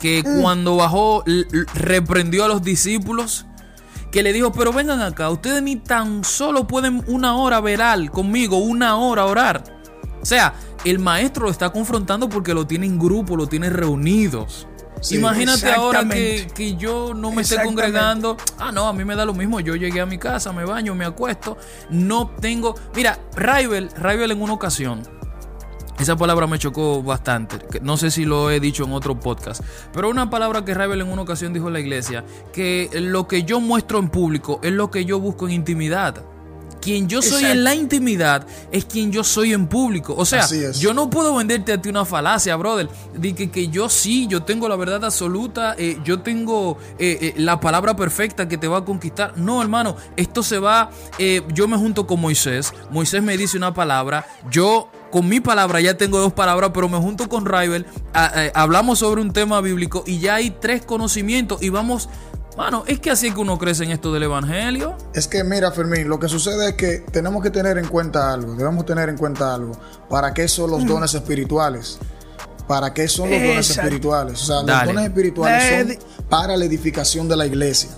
que 0.00 0.22
cuando 0.22 0.76
bajó 0.76 1.24
reprendió 1.74 2.44
a 2.44 2.48
los 2.48 2.62
discípulos 2.62 3.46
que 4.12 4.22
le 4.22 4.32
dijo, 4.32 4.52
pero 4.52 4.72
vengan 4.72 5.00
acá, 5.00 5.30
ustedes 5.30 5.62
ni 5.62 5.76
tan 5.76 6.22
solo 6.22 6.66
pueden 6.66 7.02
una 7.08 7.36
hora 7.36 7.60
verar 7.60 8.10
conmigo, 8.10 8.58
una 8.58 8.96
hora 8.96 9.24
orar. 9.24 9.64
O 10.22 10.24
sea, 10.24 10.54
el 10.90 10.98
maestro 10.98 11.44
lo 11.44 11.50
está 11.50 11.70
confrontando 11.70 12.28
porque 12.28 12.54
lo 12.54 12.66
tiene 12.66 12.86
en 12.86 12.98
grupo, 12.98 13.36
lo 13.36 13.46
tiene 13.46 13.70
reunidos. 13.70 14.66
Sí, 15.00 15.16
Imagínate 15.16 15.70
ahora 15.72 16.08
que, 16.08 16.76
yo 16.78 17.12
no 17.14 17.30
me 17.30 17.42
esté 17.42 17.62
congregando. 17.62 18.36
Ah, 18.58 18.72
no, 18.72 18.88
a 18.88 18.92
mí 18.92 19.04
me 19.04 19.14
da 19.14 19.24
lo 19.24 19.34
mismo. 19.34 19.60
Yo 19.60 19.76
llegué 19.76 20.00
a 20.00 20.06
mi 20.06 20.18
casa, 20.18 20.52
me 20.52 20.64
baño, 20.64 20.94
me 20.94 21.04
acuesto. 21.04 21.58
No 21.90 22.30
tengo. 22.40 22.74
Mira, 22.94 23.18
Raibel, 23.34 23.90
Raibel 23.96 24.30
en 24.30 24.40
una 24.40 24.54
ocasión, 24.54 25.02
esa 25.98 26.16
palabra 26.16 26.46
me 26.46 26.58
chocó 26.58 27.02
bastante. 27.02 27.58
No 27.82 27.96
sé 27.96 28.10
si 28.10 28.24
lo 28.24 28.50
he 28.50 28.60
dicho 28.60 28.84
en 28.84 28.92
otro 28.92 29.18
podcast. 29.18 29.62
Pero 29.92 30.10
una 30.10 30.28
palabra 30.28 30.64
que 30.64 30.74
Ravel 30.74 31.00
en 31.00 31.08
una 31.10 31.22
ocasión 31.22 31.52
dijo 31.52 31.68
en 31.68 31.72
la 31.72 31.80
iglesia. 31.80 32.24
Que 32.52 32.90
lo 32.92 33.26
que 33.26 33.44
yo 33.44 33.60
muestro 33.60 33.98
en 33.98 34.08
público 34.08 34.60
es 34.62 34.72
lo 34.72 34.90
que 34.90 35.04
yo 35.04 35.20
busco 35.20 35.46
en 35.46 35.54
intimidad. 35.54 36.22
Quien 36.86 37.08
yo 37.08 37.20
soy 37.20 37.42
Exacto. 37.42 37.52
en 37.52 37.64
la 37.64 37.74
intimidad 37.74 38.46
es 38.70 38.84
quien 38.84 39.10
yo 39.10 39.24
soy 39.24 39.52
en 39.52 39.66
público. 39.66 40.14
O 40.16 40.24
sea, 40.24 40.46
yo 40.78 40.94
no 40.94 41.10
puedo 41.10 41.34
venderte 41.34 41.72
a 41.72 41.82
ti 41.82 41.88
una 41.88 42.04
falacia, 42.04 42.54
brother. 42.54 42.88
De 43.12 43.34
que, 43.34 43.50
que 43.50 43.66
yo 43.66 43.88
sí, 43.88 44.28
yo 44.28 44.44
tengo 44.44 44.68
la 44.68 44.76
verdad 44.76 45.04
absoluta, 45.04 45.74
eh, 45.76 45.98
yo 46.04 46.20
tengo 46.20 46.78
eh, 47.00 47.18
eh, 47.20 47.34
la 47.38 47.58
palabra 47.58 47.96
perfecta 47.96 48.46
que 48.46 48.56
te 48.56 48.68
va 48.68 48.78
a 48.78 48.84
conquistar. 48.84 49.36
No, 49.36 49.60
hermano, 49.60 49.96
esto 50.14 50.44
se 50.44 50.60
va. 50.60 50.92
yo 51.52 51.66
me 51.66 51.76
junto 51.76 52.06
con 52.06 52.20
Moisés. 52.20 52.72
Moisés 52.92 53.20
me 53.20 53.36
dice 53.36 53.56
una 53.56 53.74
palabra. 53.74 54.24
Yo 54.48 54.88
con 55.10 55.28
mi 55.28 55.40
palabra 55.40 55.80
ya 55.80 55.96
tengo 55.96 56.20
dos 56.20 56.34
palabras, 56.34 56.70
pero 56.72 56.88
me 56.88 56.98
junto 56.98 57.28
con 57.28 57.46
Rival. 57.46 57.84
hablamos 58.54 59.00
sobre 59.00 59.22
un 59.22 59.32
tema 59.32 59.60
bíblico 59.60 60.04
y 60.06 60.20
ya 60.20 60.36
hay 60.36 60.50
tres 60.50 60.86
conocimientos 60.86 61.60
y 61.64 61.68
vamos. 61.70 62.08
Mano, 62.56 62.84
es 62.86 63.00
que 63.00 63.10
así 63.10 63.30
que 63.32 63.40
uno 63.40 63.58
crece 63.58 63.84
en 63.84 63.90
esto 63.90 64.12
del 64.12 64.22
evangelio. 64.22 64.96
Es 65.12 65.28
que 65.28 65.44
mira, 65.44 65.70
Fermín, 65.72 66.08
lo 66.08 66.18
que 66.18 66.28
sucede 66.28 66.70
es 66.70 66.74
que 66.74 66.98
tenemos 67.12 67.42
que 67.42 67.50
tener 67.50 67.76
en 67.76 67.86
cuenta 67.86 68.32
algo, 68.32 68.54
debemos 68.54 68.86
tener 68.86 69.08
en 69.10 69.18
cuenta 69.18 69.54
algo. 69.54 69.72
¿Para 70.08 70.32
qué 70.32 70.48
son 70.48 70.70
los 70.70 70.86
dones 70.86 71.12
espirituales? 71.14 71.98
¿Para 72.66 72.92
qué 72.94 73.06
son 73.08 73.30
los 73.30 73.38
dones 73.38 73.58
Exacto. 73.68 73.82
espirituales? 73.82 74.42
O 74.42 74.46
sea, 74.46 74.62
los 74.62 74.84
dones 74.86 75.04
espirituales 75.04 75.62
son 75.68 75.88
edi- 75.90 75.98
para 76.30 76.56
la 76.56 76.64
edificación 76.64 77.28
de 77.28 77.36
la 77.36 77.46
iglesia. 77.46 77.90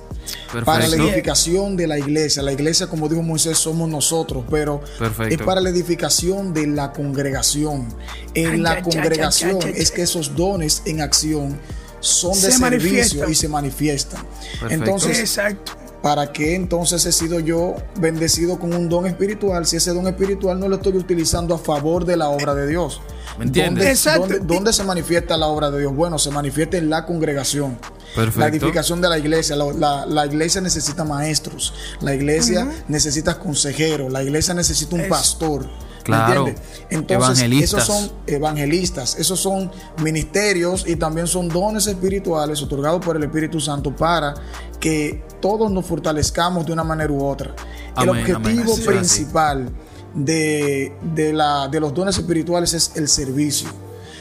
Para 0.64 0.86
la 0.88 0.96
edificación 0.96 1.74
de 1.76 1.86
la 1.86 1.98
iglesia. 1.98 2.42
La 2.42 2.52
iglesia, 2.52 2.86
como 2.86 3.08
dijo 3.08 3.22
Moisés, 3.22 3.56
somos 3.56 3.88
nosotros, 3.88 4.44
pero 4.50 4.82
Perfecto. 4.98 5.34
es 5.34 5.40
para 5.42 5.60
la 5.62 5.70
edificación 5.70 6.52
de 6.52 6.66
la 6.66 6.92
congregación. 6.92 7.88
En 8.34 8.50
Ay, 8.50 8.58
la 8.58 8.72
ay, 8.72 8.82
congregación 8.82 9.58
ay, 9.64 9.72
es 9.76 9.90
que 9.90 10.02
esos 10.02 10.34
dones 10.36 10.82
en 10.84 11.00
acción 11.00 11.58
son 12.00 12.32
de 12.32 12.38
Se 12.38 12.52
servicio 12.52 13.28
y 13.28 13.34
se 13.34 13.48
manifiestan. 13.48 14.22
Perfecto. 14.60 14.74
Entonces, 14.74 15.18
exacto. 15.20 15.72
¿Para 16.02 16.30
qué 16.32 16.54
entonces 16.54 17.04
he 17.06 17.10
sido 17.12 17.40
yo 17.40 17.74
bendecido 17.98 18.60
con 18.60 18.72
un 18.72 18.88
don 18.88 19.06
espiritual 19.06 19.66
si 19.66 19.76
ese 19.78 19.92
don 19.92 20.06
espiritual 20.06 20.60
no 20.60 20.68
lo 20.68 20.76
estoy 20.76 20.96
utilizando 20.96 21.56
a 21.56 21.58
favor 21.58 22.04
de 22.04 22.16
la 22.16 22.28
obra 22.28 22.54
de 22.54 22.68
Dios? 22.68 23.00
¿Me 23.36 23.46
entiendes? 23.46 23.74
¿Dónde, 23.84 23.90
Exacto. 23.90 24.20
dónde- 24.20 24.38
dónde 24.54 24.72
se 24.72 24.84
manifiesta 24.84 25.36
la 25.36 25.48
obra 25.48 25.72
de 25.72 25.80
Dios? 25.80 25.92
Bueno, 25.94 26.16
se 26.20 26.30
manifiesta 26.30 26.76
en 26.76 26.88
la 26.88 27.04
congregación. 27.04 27.76
Perfecto. 28.14 28.38
La 28.40 28.46
edificación 28.46 29.00
de 29.00 29.08
la 29.08 29.18
iglesia. 29.18 29.56
La, 29.56 29.72
la- 29.72 30.06
la 30.06 30.26
iglesia 30.26 30.60
necesita 30.60 31.02
maestros. 31.04 31.74
La 32.00 32.14
iglesia 32.14 32.68
necesita 32.86 33.36
consejeros. 33.40 34.10
La 34.12 34.22
iglesia 34.22 34.54
necesita 34.54 34.94
un 34.94 35.00
Es- 35.02 35.08
pastor. 35.08 35.66
¿Me 36.08 36.16
Claro. 36.16 36.46
entiendes? 36.48 36.62
Entonces, 36.90 37.38
Evangelistas. 37.40 37.82
esos 37.82 37.86
son 37.86 38.12
evangelistas, 38.26 39.16
esos 39.18 39.40
son 39.40 39.70
ministerios 40.02 40.84
y 40.86 40.96
también 40.96 41.26
son 41.26 41.48
dones 41.48 41.86
espirituales 41.86 42.62
otorgados 42.62 43.04
por 43.04 43.16
el 43.16 43.22
Espíritu 43.24 43.60
Santo 43.60 43.94
para 43.94 44.34
que 44.80 45.22
todos 45.40 45.70
nos 45.70 45.84
fortalezcamos 45.86 46.64
de 46.66 46.72
una 46.72 46.84
manera 46.84 47.12
u 47.12 47.24
otra. 47.24 47.54
el 48.00 48.08
objetivo 48.08 48.72
amén. 48.74 48.86
Principal 48.86 49.68
de, 50.14 50.92
de 51.14 51.32
la, 51.32 51.68
de 51.68 51.78
los 51.80 51.92
dones 51.94 52.16
espirituales 52.16 52.72
es 52.74 52.92
el 52.96 53.08
servicio. 53.08 53.68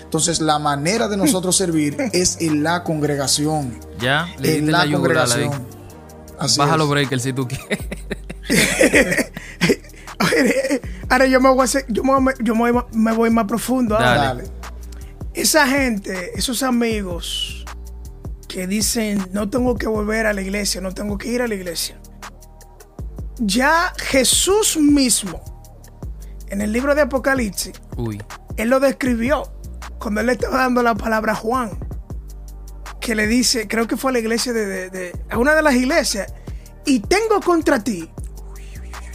Entonces, 0.04 0.40
la 0.42 0.58
manera 0.60 1.08
de 1.08 1.16
nosotros 1.18 1.56
servir 1.64 1.98
es 2.14 2.38
en 2.42 2.64
la 2.64 2.84
congregación. 2.84 3.78
Ya, 4.00 4.28
le 4.40 4.58
En 4.58 4.72
la 4.72 4.90
congregación. 4.92 5.52
Así 6.40 6.60
Baja 6.60 6.74
es. 6.74 6.78
los 6.78 6.90
breakers 6.90 7.24
si 7.24 7.34
tú 7.34 7.48
quieres. 7.48 7.80
Ahora 11.10 11.26
yo 11.28 11.40
me 11.40 11.50
voy 11.50 11.62
a 11.62 11.64
hacer- 11.64 11.86
yo 11.90 12.04
me, 12.04 12.20
voy- 12.20 12.34
yo 12.42 12.56
me 12.56 12.72
voy, 12.72 12.84
me 12.94 13.12
voy 13.14 13.30
más 13.30 13.46
profundo. 13.46 13.96
ahora. 13.96 14.16
Dale. 14.16 14.44
Dale. 14.44 14.58
Esa 15.34 15.68
gente, 15.68 16.32
esos 16.38 16.64
amigos 16.64 17.64
que 18.48 18.66
dicen, 18.66 19.28
no 19.34 19.50
tengo 19.50 19.76
que 19.76 19.88
volver 19.88 20.26
a 20.26 20.34
la 20.34 20.42
iglesia, 20.42 20.82
no 20.82 20.94
tengo 20.94 21.18
que 21.18 21.28
ir 21.30 21.42
a 21.42 21.48
la 21.48 21.54
iglesia. 21.56 22.00
Ya 23.40 23.94
Jesús 23.98 24.78
mismo, 24.78 25.42
en 26.48 26.62
el 26.62 26.72
libro 26.72 26.96
de 26.96 27.02
Apocalipsis, 27.02 27.74
Uy. 27.98 28.20
él 28.56 28.70
lo 28.70 28.80
describió 28.80 29.44
cuando 30.00 30.22
él 30.22 30.28
le 30.28 30.34
estaba 30.34 30.58
dando 30.58 30.82
la 30.82 30.96
palabra 30.96 31.34
a 31.34 31.36
Juan, 31.36 31.70
que 33.00 33.14
le 33.14 33.28
dice, 33.28 33.68
creo 33.68 33.88
que 33.88 33.96
fue 33.96 34.10
a 34.10 34.14
la 34.14 34.20
iglesia 34.20 34.54
de, 34.54 34.66
de- 34.66 34.90
de- 34.90 35.20
a 35.30 35.38
una 35.38 35.54
de 35.54 35.62
las 35.62 35.76
iglesias, 35.76 36.34
y 36.86 37.00
tengo 37.02 37.40
contra 37.42 37.84
ti 37.84 38.10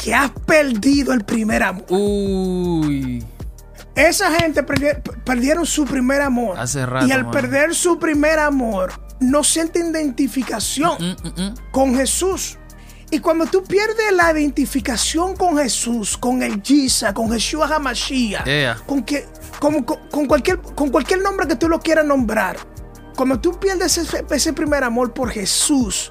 que 0.02 0.14
has 0.14 0.30
perdido 0.30 1.12
el 1.12 1.25
primer 1.25 1.62
amor. 1.62 1.85
Uy. 1.90 3.25
Esa 3.94 4.30
gente 4.32 4.64
perdi- 4.66 5.00
perdieron 5.25 5.66
su 5.66 5.85
primer 5.85 6.23
amor. 6.23 6.59
Hace 6.59 6.85
rato, 6.87 7.06
y 7.06 7.12
al 7.12 7.30
perder 7.30 7.75
su 7.75 7.99
primer 7.99 8.38
amor, 8.38 8.92
no 9.21 9.44
sienten 9.44 9.90
identificación 9.90 10.97
Mm, 10.99 11.28
mm, 11.28 11.42
mm. 11.42 11.54
con 11.71 11.94
Jesús. 11.94 12.59
Y 13.11 13.18
cuando 13.18 13.44
tú 13.44 13.62
pierdes 13.62 14.11
la 14.14 14.32
identificación 14.32 15.37
con 15.37 15.59
Jesús, 15.59 16.16
con 16.16 16.42
el 16.42 16.62
Giza, 16.62 17.12
con 17.12 17.30
Jesús 17.30 17.61
Hamashiach, 17.71 18.47
Yeah. 18.47 18.78
con, 18.87 19.02
que, 19.04 19.26
con, 19.61 19.82
con- 19.82 19.99
con 20.11 20.26
cualquier, 20.26 20.59
con 20.59 20.88
cualquier 20.88 21.21
nombre 21.21 21.47
que 21.47 21.56
tú 21.56 21.68
lo 21.68 21.78
quieras 21.78 22.06
nombrar, 22.06 22.56
cuando 23.14 23.38
tú 23.38 23.61
pierdes 23.61 23.99
ese, 23.99 24.25
ese 24.30 24.52
primer 24.54 24.82
amor 24.82 25.12
por 25.12 25.28
Jesús, 25.30 26.11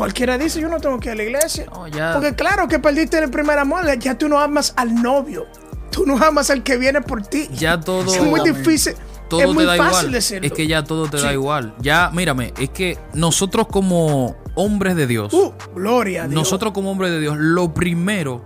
cualquiera 0.00 0.38
dice, 0.38 0.62
yo 0.62 0.68
no 0.70 0.80
tengo 0.80 0.98
que 0.98 1.08
ir 1.10 1.12
a 1.12 1.14
la 1.16 1.22
iglesia. 1.24 1.66
No, 1.70 1.86
ya. 1.86 2.14
Porque 2.14 2.34
claro 2.34 2.66
que 2.68 2.78
perdiste 2.78 3.18
el 3.18 3.30
primer 3.30 3.58
amor, 3.58 3.84
ya 3.98 4.16
tú 4.16 4.30
no 4.30 4.40
amas 4.40 4.72
al 4.76 4.94
novio. 4.94 5.46
Tú 5.90 6.06
no 6.06 6.16
amas 6.16 6.48
al 6.48 6.62
que 6.62 6.78
viene 6.78 7.02
por 7.02 7.20
ti. 7.20 7.48
Ya 7.52 7.78
todo. 7.78 8.14
es 8.14 8.22
muy 8.22 8.40
difícil. 8.40 8.94
todo 9.28 9.40
es 9.40 9.46
te 9.48 9.52
muy 9.52 9.64
da 9.66 9.76
fácil 9.76 9.98
igual. 9.98 10.12
decirlo. 10.12 10.46
Es 10.46 10.54
que 10.54 10.66
ya 10.66 10.84
todo 10.84 11.10
te 11.10 11.20
da 11.20 11.34
igual. 11.34 11.74
Ya, 11.80 12.10
mírame, 12.14 12.54
es 12.58 12.70
que 12.70 12.96
nosotros 13.12 13.66
como 13.66 14.36
hombres 14.54 14.96
de 14.96 15.06
Dios, 15.06 15.34
Uh, 15.34 15.52
gloria 15.74 16.22
a 16.24 16.28
Dios. 16.28 16.34
nosotros 16.34 16.72
como 16.72 16.90
hombres 16.92 17.10
de 17.10 17.20
Dios, 17.20 17.36
lo 17.36 17.74
primero 17.74 18.40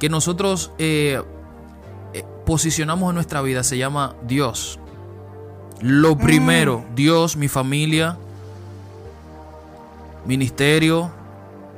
que 0.00 0.08
nosotros 0.08 0.72
eh, 0.78 1.22
eh, 2.14 2.24
posicionamos 2.44 3.10
en 3.10 3.14
nuestra 3.14 3.42
vida 3.42 3.62
se 3.62 3.78
llama 3.78 4.16
Dios. 4.26 4.80
Lo 5.80 6.18
primero, 6.18 6.84
Dios, 6.96 7.36
mi 7.36 7.46
familia, 7.46 8.18
ministerio. 10.26 11.10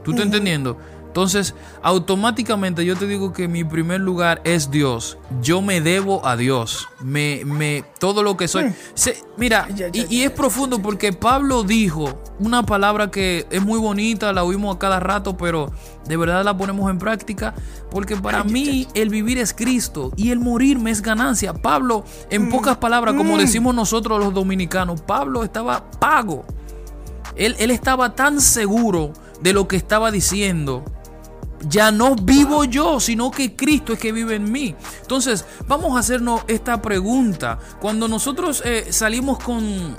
¿Tú 0.04 0.11
estás 0.12 0.26
entendiendo? 0.26 0.76
Entonces, 1.06 1.54
automáticamente 1.82 2.87
yo 2.87 2.96
te 2.96 3.06
digo 3.06 3.34
que 3.34 3.46
mi 3.46 3.64
primer 3.64 4.00
lugar 4.00 4.40
es 4.44 4.70
Dios. 4.70 5.18
Yo 5.42 5.61
me 5.61 5.82
debo 5.82 6.26
a 6.26 6.37
Dios. 6.38 6.88
Me, 7.02 7.42
me, 7.44 7.84
todo 8.00 8.22
lo 8.22 8.38
que 8.38 8.49
soy. 8.49 8.72
Se- 8.94 9.22
mira, 9.37 9.68
Ya, 9.75 9.88
ya, 9.88 10.06
y, 10.08 10.16
y 10.16 10.22
es 10.22 10.30
profundo 10.30 10.80
porque 10.80 11.12
Pablo 11.12 11.64
dijo 11.64 12.18
una 12.38 12.62
palabra 12.64 13.11
que 13.11 13.46
es 13.50 13.62
muy 13.62 13.78
bonita, 13.78 14.32
la 14.32 14.42
oímos 14.42 14.75
a 14.75 14.78
cada 14.78 15.00
rato, 15.00 15.37
pero 15.37 15.70
de 16.08 16.16
verdad 16.16 16.44
la 16.46 16.56
ponemos 16.56 16.90
en 16.90 16.99
práctica. 16.99 17.54
Porque 17.90 18.16
para 18.16 18.42
mí 18.42 18.88
el 18.94 19.11
vivir 19.11 19.37
es 19.37 19.52
Cristo 19.52 20.12
y 20.16 20.30
el 20.30 20.38
morir 20.40 20.78
me 20.78 20.90
es 20.90 21.02
ganancia. 21.02 21.52
Pablo, 21.52 22.04
en 22.30 22.49
pocas 22.49 22.78
palabras, 22.78 23.14
como 23.14 23.37
decimos 23.37 23.75
nosotros 23.75 24.18
los 24.18 24.32
dominicanos, 24.32 25.02
Pablo 25.02 25.44
estaba 25.44 25.90
pago. 26.00 26.44
Él, 27.37 27.57
él 27.59 27.71
estaba 27.71 28.15
tan 28.15 28.41
seguro 28.41 29.12
de 29.41 29.53
lo 29.53 29.67
que 29.69 29.77
estaba 29.77 30.11
diciendo. 30.11 30.85
Ya 31.69 31.93
no 31.93 32.17
vivo 32.17 32.65
yo, 32.65 32.99
sino 32.99 33.31
que 33.31 33.55
Cristo 33.55 33.93
es 33.93 33.99
que 34.01 34.11
vive 34.12 34.35
en 34.35 34.51
mí. 34.51 34.75
Entonces, 35.01 35.45
vamos 35.69 35.97
a 35.97 36.01
hacernos 36.01 36.43
esta 36.49 36.83
pregunta. 36.83 37.59
Cuando 37.81 38.09
nosotros 38.09 38.62
eh, 38.65 38.89
salimos 38.91 39.39
con, 39.39 39.95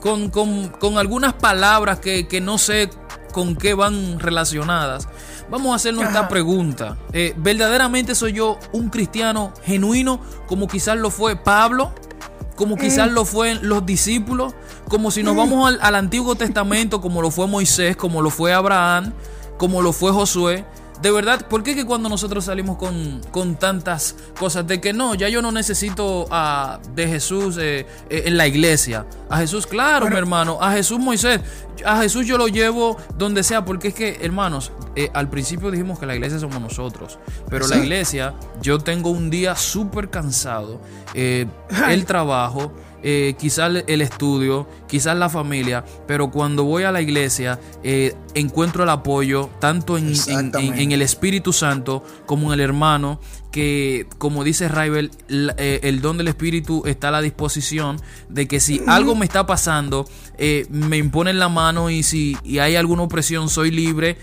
con, 0.00 0.28
con- 0.30 0.68
con 0.68 0.98
algunas 0.98 1.32
palabras 1.32 1.98
que, 2.00 2.28
que 2.28 2.40
no 2.42 2.58
sé 2.58 2.90
con 3.32 3.56
qué 3.56 3.72
van 3.74 4.18
relacionadas, 4.20 5.08
vamos 5.50 5.72
a 5.72 5.76
hacernos 5.76 6.04
esta 6.04 6.28
pregunta. 6.28 6.98
Eh, 7.12 7.32
¿Verdaderamente 7.38 8.14
soy 8.14 8.34
yo 8.34 8.58
un 8.72 8.90
cristiano 8.90 9.52
genuino 9.64 10.20
como 10.46 10.68
quizás 10.68 10.96
lo 10.98 11.10
fue 11.10 11.36
Pablo? 11.36 11.92
Como 12.56 12.76
quizás 12.76 13.10
lo 13.10 13.24
fue 13.24 13.54
los 13.54 13.86
discípulos, 13.86 14.54
como 14.88 15.10
si 15.10 15.22
nos 15.22 15.36
vamos 15.36 15.68
al, 15.68 15.78
al 15.80 15.94
Antiguo 15.94 16.34
Testamento, 16.34 17.00
como 17.00 17.22
lo 17.22 17.30
fue 17.30 17.46
Moisés, 17.46 17.96
como 17.96 18.22
lo 18.22 18.30
fue 18.30 18.52
Abraham, 18.52 19.12
como 19.58 19.82
lo 19.82 19.92
fue 19.92 20.10
Josué. 20.10 20.64
De 21.02 21.10
verdad, 21.10 21.46
¿por 21.46 21.62
qué 21.62 21.74
que 21.74 21.84
cuando 21.84 22.08
nosotros 22.08 22.44
salimos 22.44 22.78
con, 22.78 23.20
con 23.30 23.56
tantas 23.56 24.16
cosas 24.38 24.66
de 24.66 24.80
que 24.80 24.92
no, 24.92 25.14
ya 25.14 25.28
yo 25.28 25.42
no 25.42 25.52
necesito 25.52 26.26
a, 26.30 26.80
de 26.94 27.06
Jesús 27.06 27.58
eh, 27.58 27.86
eh, 28.08 28.22
en 28.26 28.36
la 28.36 28.46
iglesia? 28.46 29.06
A 29.28 29.38
Jesús, 29.38 29.66
claro, 29.66 30.08
mi 30.08 30.16
hermano, 30.16 30.58
a 30.60 30.72
Jesús 30.72 30.98
Moisés, 30.98 31.40
a 31.84 32.00
Jesús 32.00 32.26
yo 32.26 32.38
lo 32.38 32.48
llevo 32.48 32.96
donde 33.16 33.42
sea, 33.42 33.64
porque 33.64 33.88
es 33.88 33.94
que, 33.94 34.18
hermanos, 34.22 34.72
eh, 34.94 35.10
al 35.12 35.28
principio 35.28 35.70
dijimos 35.70 35.98
que 35.98 36.06
la 36.06 36.14
iglesia 36.14 36.38
somos 36.38 36.60
nosotros, 36.60 37.18
pero 37.50 37.66
la 37.68 37.76
iglesia, 37.76 38.34
yo 38.62 38.78
tengo 38.78 39.10
un 39.10 39.28
día 39.28 39.54
súper 39.54 40.08
cansado, 40.08 40.80
el 41.14 42.04
trabajo, 42.06 42.72
eh, 43.02 43.34
quizás 43.38 43.84
el 43.86 44.00
estudio, 44.00 44.68
quizás 44.88 45.16
la 45.16 45.28
familia, 45.28 45.84
pero 46.06 46.30
cuando 46.30 46.64
voy 46.64 46.82
a 46.84 46.92
la 46.92 47.00
iglesia 47.02 47.58
eh, 47.82 48.14
encuentro 48.34 48.82
el 48.84 48.90
apoyo 48.90 49.50
tanto 49.60 49.96
en, 49.98 50.04
en- 50.04 50.10
en- 50.10 50.14
Exactamente. 50.16 50.82
en 50.82 50.92
el 50.92 51.02
Espíritu 51.02 51.52
Santo 51.52 52.02
como 52.26 52.48
en 52.52 52.60
el 52.60 52.64
hermano, 52.64 53.20
que 53.52 54.06
como 54.18 54.44
dice 54.44 54.68
Raibel, 54.68 55.10
eh, 55.30 55.80
el 55.84 56.02
don 56.02 56.18
del 56.18 56.28
Espíritu 56.28 56.82
está 56.84 57.08
a 57.08 57.10
la 57.12 57.22
disposición 57.22 57.96
de 58.28 58.46
que 58.46 58.60
si 58.60 58.82
algo 58.86 59.14
me 59.14 59.24
está 59.24 59.46
pasando, 59.46 60.06
eh, 60.36 60.66
me 60.68 60.98
imponen 60.98 61.38
la 61.38 61.48
mano 61.48 61.88
y 61.88 62.02
si 62.02 62.36
y 62.44 62.58
hay 62.58 62.76
alguna 62.76 63.02
opresión, 63.04 63.48
soy 63.48 63.70
libre, 63.70 64.18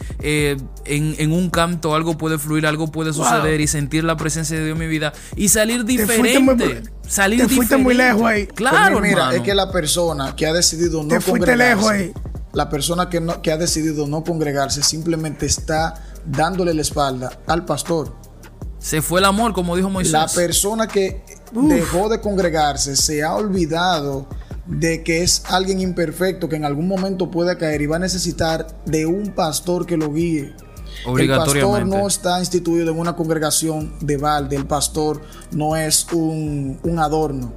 en, 0.86 1.32
un 1.32 1.50
canto 1.50 1.96
algo 1.96 2.18
puede 2.18 2.38
fluir, 2.38 2.68
algo 2.68 2.92
puede 2.92 3.12
Wow. 3.12 3.26
suceder 3.26 3.60
y 3.62 3.68
sentir 3.68 4.04
la 4.04 4.18
presencia 4.18 4.58
de 4.58 4.66
Dios 4.66 4.76
en 4.76 4.80
mi 4.80 4.88
vida 4.88 5.14
y 5.36 5.48
salir 5.50 5.84
diferente. 5.86 6.82
Salir 7.14 7.40
te 7.42 7.48
fuiste 7.54 7.78
muy 7.78 7.94
lejos 7.94 8.24
ahí. 8.24 8.48
Claro, 8.48 8.96
Porque 8.96 9.10
mira, 9.10 9.20
hermano. 9.22 9.38
es 9.38 9.44
que 9.44 9.56
la 9.56 9.72
persona 9.72 10.36
que 10.36 10.46
ha 10.48 10.54
decidido 10.54 11.04
no 11.04 11.10
Te 11.10 11.22
fuiste 11.22 11.40
congregarse, 11.48 11.76
lejos 11.76 11.90
ahí. 11.92 12.14
la 12.54 12.70
persona 12.70 13.10
que, 13.10 13.22
no, 13.22 13.42
que 13.42 13.52
ha 13.52 13.58
decidido 13.58 14.08
no 14.08 14.24
congregarse 14.24 14.84
simplemente 14.84 15.46
está 15.46 16.04
dándole 16.26 16.74
la 16.74 16.82
espalda 16.82 17.40
al 17.48 17.66
pastor. 17.66 18.16
Se 18.80 19.02
fue 19.02 19.20
el 19.22 19.26
amor, 19.26 19.54
como 19.54 19.76
dijo 19.76 19.90
Moisés. 19.90 20.12
La 20.14 20.28
persona 20.28 20.88
que 20.88 21.24
dejó 21.54 22.10
de 22.10 22.20
congregarse 22.20 22.96
se 22.98 23.24
ha 23.24 23.34
olvidado 23.36 24.28
de 24.66 25.04
que 25.04 25.24
es 25.24 25.44
alguien 25.50 25.80
imperfecto 25.82 26.48
que 26.50 26.56
en 26.56 26.66
algún 26.66 26.88
momento 26.88 27.30
puede 27.32 27.58
caer 27.58 27.82
y 27.82 27.86
va 27.86 27.96
a 27.98 28.00
necesitar 28.00 28.68
de 28.86 29.06
un 29.06 29.34
pastor 29.36 29.86
que 29.86 29.96
lo 29.98 30.12
guíe. 30.12 30.54
El 31.06 31.28
pastor 31.28 31.86
no 31.86 32.08
está 32.08 32.40
instituido 32.40 32.92
en 32.92 33.00
una 33.00 33.16
congregación 33.16 33.94
de 34.00 34.18
balde, 34.18 34.56
el 34.56 34.66
pastor 34.66 35.22
no 35.52 35.76
es 35.76 36.08
un, 36.14 36.80
un 36.84 37.00
adorno. 37.00 37.54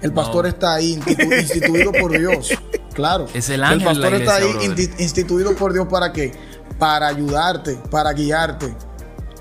El 0.00 0.12
pastor 0.12 0.46
está 0.46 0.74
ahí 0.74 0.96
institu- 0.96 1.40
instituido 1.40 1.92
por 1.92 2.16
Dios. 2.18 2.50
Claro. 2.94 3.26
Es 3.34 3.48
el 3.48 3.62
ángel 3.64 3.78
de 3.80 3.84
pastor 3.86 4.10
la 4.10 4.16
está 4.18 4.34
ahí 4.36 4.52
brother. 4.52 4.90
instituido 4.98 5.54
por 5.56 5.72
Dios 5.72 5.86
para 5.88 6.12
qué? 6.12 6.32
Para 6.78 7.08
ayudarte, 7.08 7.78
para 7.90 8.12
guiarte. 8.12 8.74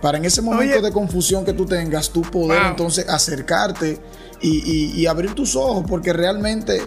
Para 0.02 0.18
en 0.18 0.26
ese 0.26 0.42
momento 0.42 0.78
Oye. 0.78 0.82
de 0.88 0.92
confusión 0.92 1.46
que 1.46 1.54
tú 1.54 1.66
tengas, 1.66 2.10
tú 2.12 2.22
poder 2.22 2.60
Wow. 2.62 2.70
entonces 2.72 3.08
acercarte 3.10 4.00
y, 4.42 4.50
y- 4.50 5.02
y 5.02 5.06
abrir 5.08 5.34
tus 5.36 5.56
ojos, 5.56 5.84
porque 5.88 6.12
realmente 6.14 6.82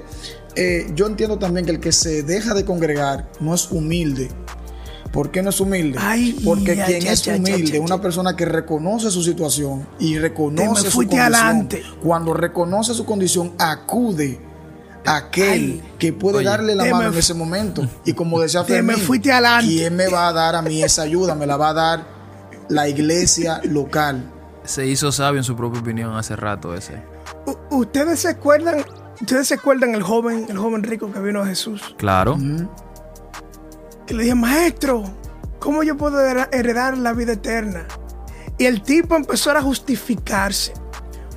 eh, 0.57 0.91
yo 0.95 1.07
entiendo 1.07 1.39
también 1.39 1.67
que 1.67 1.73
el 1.73 1.81
que 1.81 1.93
se 1.93 2.23
deja 2.23 2.55
de 2.55 2.65
congregar 2.65 3.29
no 3.41 3.55
es 3.55 3.71
humilde. 3.71 4.31
¿Por 5.15 5.31
qué 5.31 5.43
no 5.43 5.51
es 5.51 5.61
humilde? 5.61 5.97
Ay, 6.01 6.39
porque 6.45 6.75
ya, 6.77 6.85
quien 6.87 7.01
ya, 7.03 7.13
es 7.13 7.23
ya, 7.23 7.37
humilde, 7.37 7.79
ya, 7.79 7.81
una 7.81 8.01
persona 8.03 8.35
que 8.37 8.45
reconoce 8.45 9.11
su 9.11 9.23
situación 9.23 9.87
y 10.01 10.15
Te 10.15 10.21
reconoce 10.21 10.83
me 10.85 10.91
su 10.91 10.97
condición, 10.99 11.21
adelante. 11.23 11.83
cuando 12.03 12.35
reconoce 12.35 12.93
su 12.95 13.07
condición, 13.07 13.53
acude 13.59 14.41
a 15.07 15.17
aquel 15.17 15.81
Ay. 15.83 15.93
que 15.99 16.13
puede 16.13 16.39
Oye. 16.39 16.47
darle 16.47 16.75
la 16.75 16.85
mano 16.87 17.13
en 17.13 17.17
ese 17.19 17.33
momento. 17.33 17.87
Y 18.05 18.13
como 18.15 18.41
decía 18.41 18.65
Fermín, 18.67 18.97
fuiste 18.99 19.31
adelante. 19.33 19.69
¿quién 19.73 19.95
me 19.95 20.09
va 20.09 20.29
a 20.29 20.33
dar 20.33 20.57
a 20.57 20.63
mí 20.63 20.83
esa 20.83 21.03
ayuda? 21.03 21.35
Me 21.37 21.47
la 21.47 21.57
va 21.57 21.69
a 21.69 21.75
dar 21.75 22.07
la 22.69 22.89
iglesia 22.89 23.61
local. 23.65 24.31
Se 24.65 24.87
hizo 24.87 25.13
sabio 25.13 25.39
en 25.39 25.45
su 25.45 25.55
propia 25.55 25.81
opinión 25.81 26.17
hace 26.17 26.35
rato 26.35 26.75
ese. 26.75 27.01
U- 27.47 27.77
¿Ustedes 27.77 28.19
se 28.21 28.29
acuerdan? 28.29 28.85
¿Ustedes 29.21 29.47
se 29.47 29.55
acuerdan 29.55 29.95
el 29.95 30.03
joven, 30.03 30.47
el 30.49 30.59
joven 30.59 30.83
rico 30.83 31.13
que 31.13 31.21
vino 31.21 31.41
a 31.41 31.47
Jesús? 31.47 31.95
Claro. 31.99 32.37
Que 34.07 34.15
le 34.15 34.25
dije, 34.25 34.35
maestro, 34.35 35.05
¿cómo 35.59 35.83
yo 35.83 35.97
puedo 35.97 36.19
her- 36.21 36.49
heredar 36.53 36.97
la 36.99 37.13
vida 37.13 37.33
eterna? 37.33 37.87
Y 38.59 38.67
el 38.67 38.83
tipo 38.83 39.17
empezó 39.17 39.51
a 39.51 39.63
justificarse. 39.63 40.73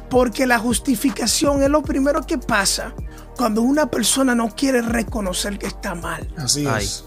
Porque 0.10 0.46
la 0.46 0.58
justificación 0.60 1.62
es 1.64 1.70
lo 1.70 1.82
primero 1.82 2.22
que 2.26 2.38
pasa 2.38 2.94
cuando 3.36 3.62
una 3.62 3.90
persona 3.92 4.34
no 4.36 4.50
quiere 4.56 4.82
reconocer 4.82 5.60
que 5.60 5.68
está 5.68 5.96
mal. 5.96 6.28
Así 6.38 6.66
Ay. 6.66 6.86
es. 6.86 7.04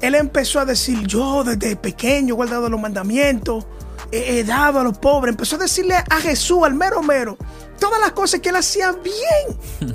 Él 0.00 0.14
empezó 0.16 0.60
a 0.60 0.64
decir, 0.64 1.06
yo 1.06 1.44
desde 1.44 1.76
pequeño 1.76 2.34
he 2.34 2.36
guardado 2.36 2.68
los 2.68 2.80
mandamientos, 2.80 3.66
he, 4.10 4.38
he 4.40 4.44
dado 4.44 4.80
a 4.80 4.84
los 4.84 4.98
pobres. 4.98 5.32
Empezó 5.32 5.56
a 5.56 5.60
decirle 5.60 5.94
a 5.96 6.16
Jesús, 6.20 6.58
al 6.64 6.74
mero 6.74 7.02
mero, 7.02 7.38
todas 7.78 8.00
las 8.00 8.12
cosas 8.12 8.40
que 8.40 8.48
él 8.50 8.56
hacía 8.56 8.92
bien. 8.92 9.94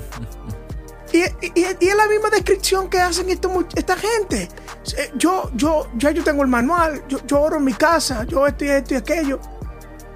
y, 1.12 1.18
y- 1.18 1.52
y- 1.60 1.76
y 1.78 1.88
es 1.88 1.94
la 1.96 2.06
misma 2.08 2.30
descripción 2.30 2.88
que 2.88 3.00
hacen 3.00 3.28
esto 3.28 3.50
esta 3.76 3.96
gente. 3.96 4.48
Eh, 4.96 5.12
Yo, 5.16 5.50
yo, 5.54 5.88
ya 5.96 6.10
yo 6.10 6.24
tengo 6.24 6.42
el 6.42 6.48
manual, 6.48 7.02
yo, 7.08 7.18
yo 7.26 7.40
oro 7.40 7.56
en 7.58 7.64
mi 7.64 7.74
casa, 7.74 8.24
yo 8.24 8.46
esto 8.46 8.64
y 8.64 8.68
esto 8.68 8.94
y 8.94 8.96
aquello. 8.96 9.40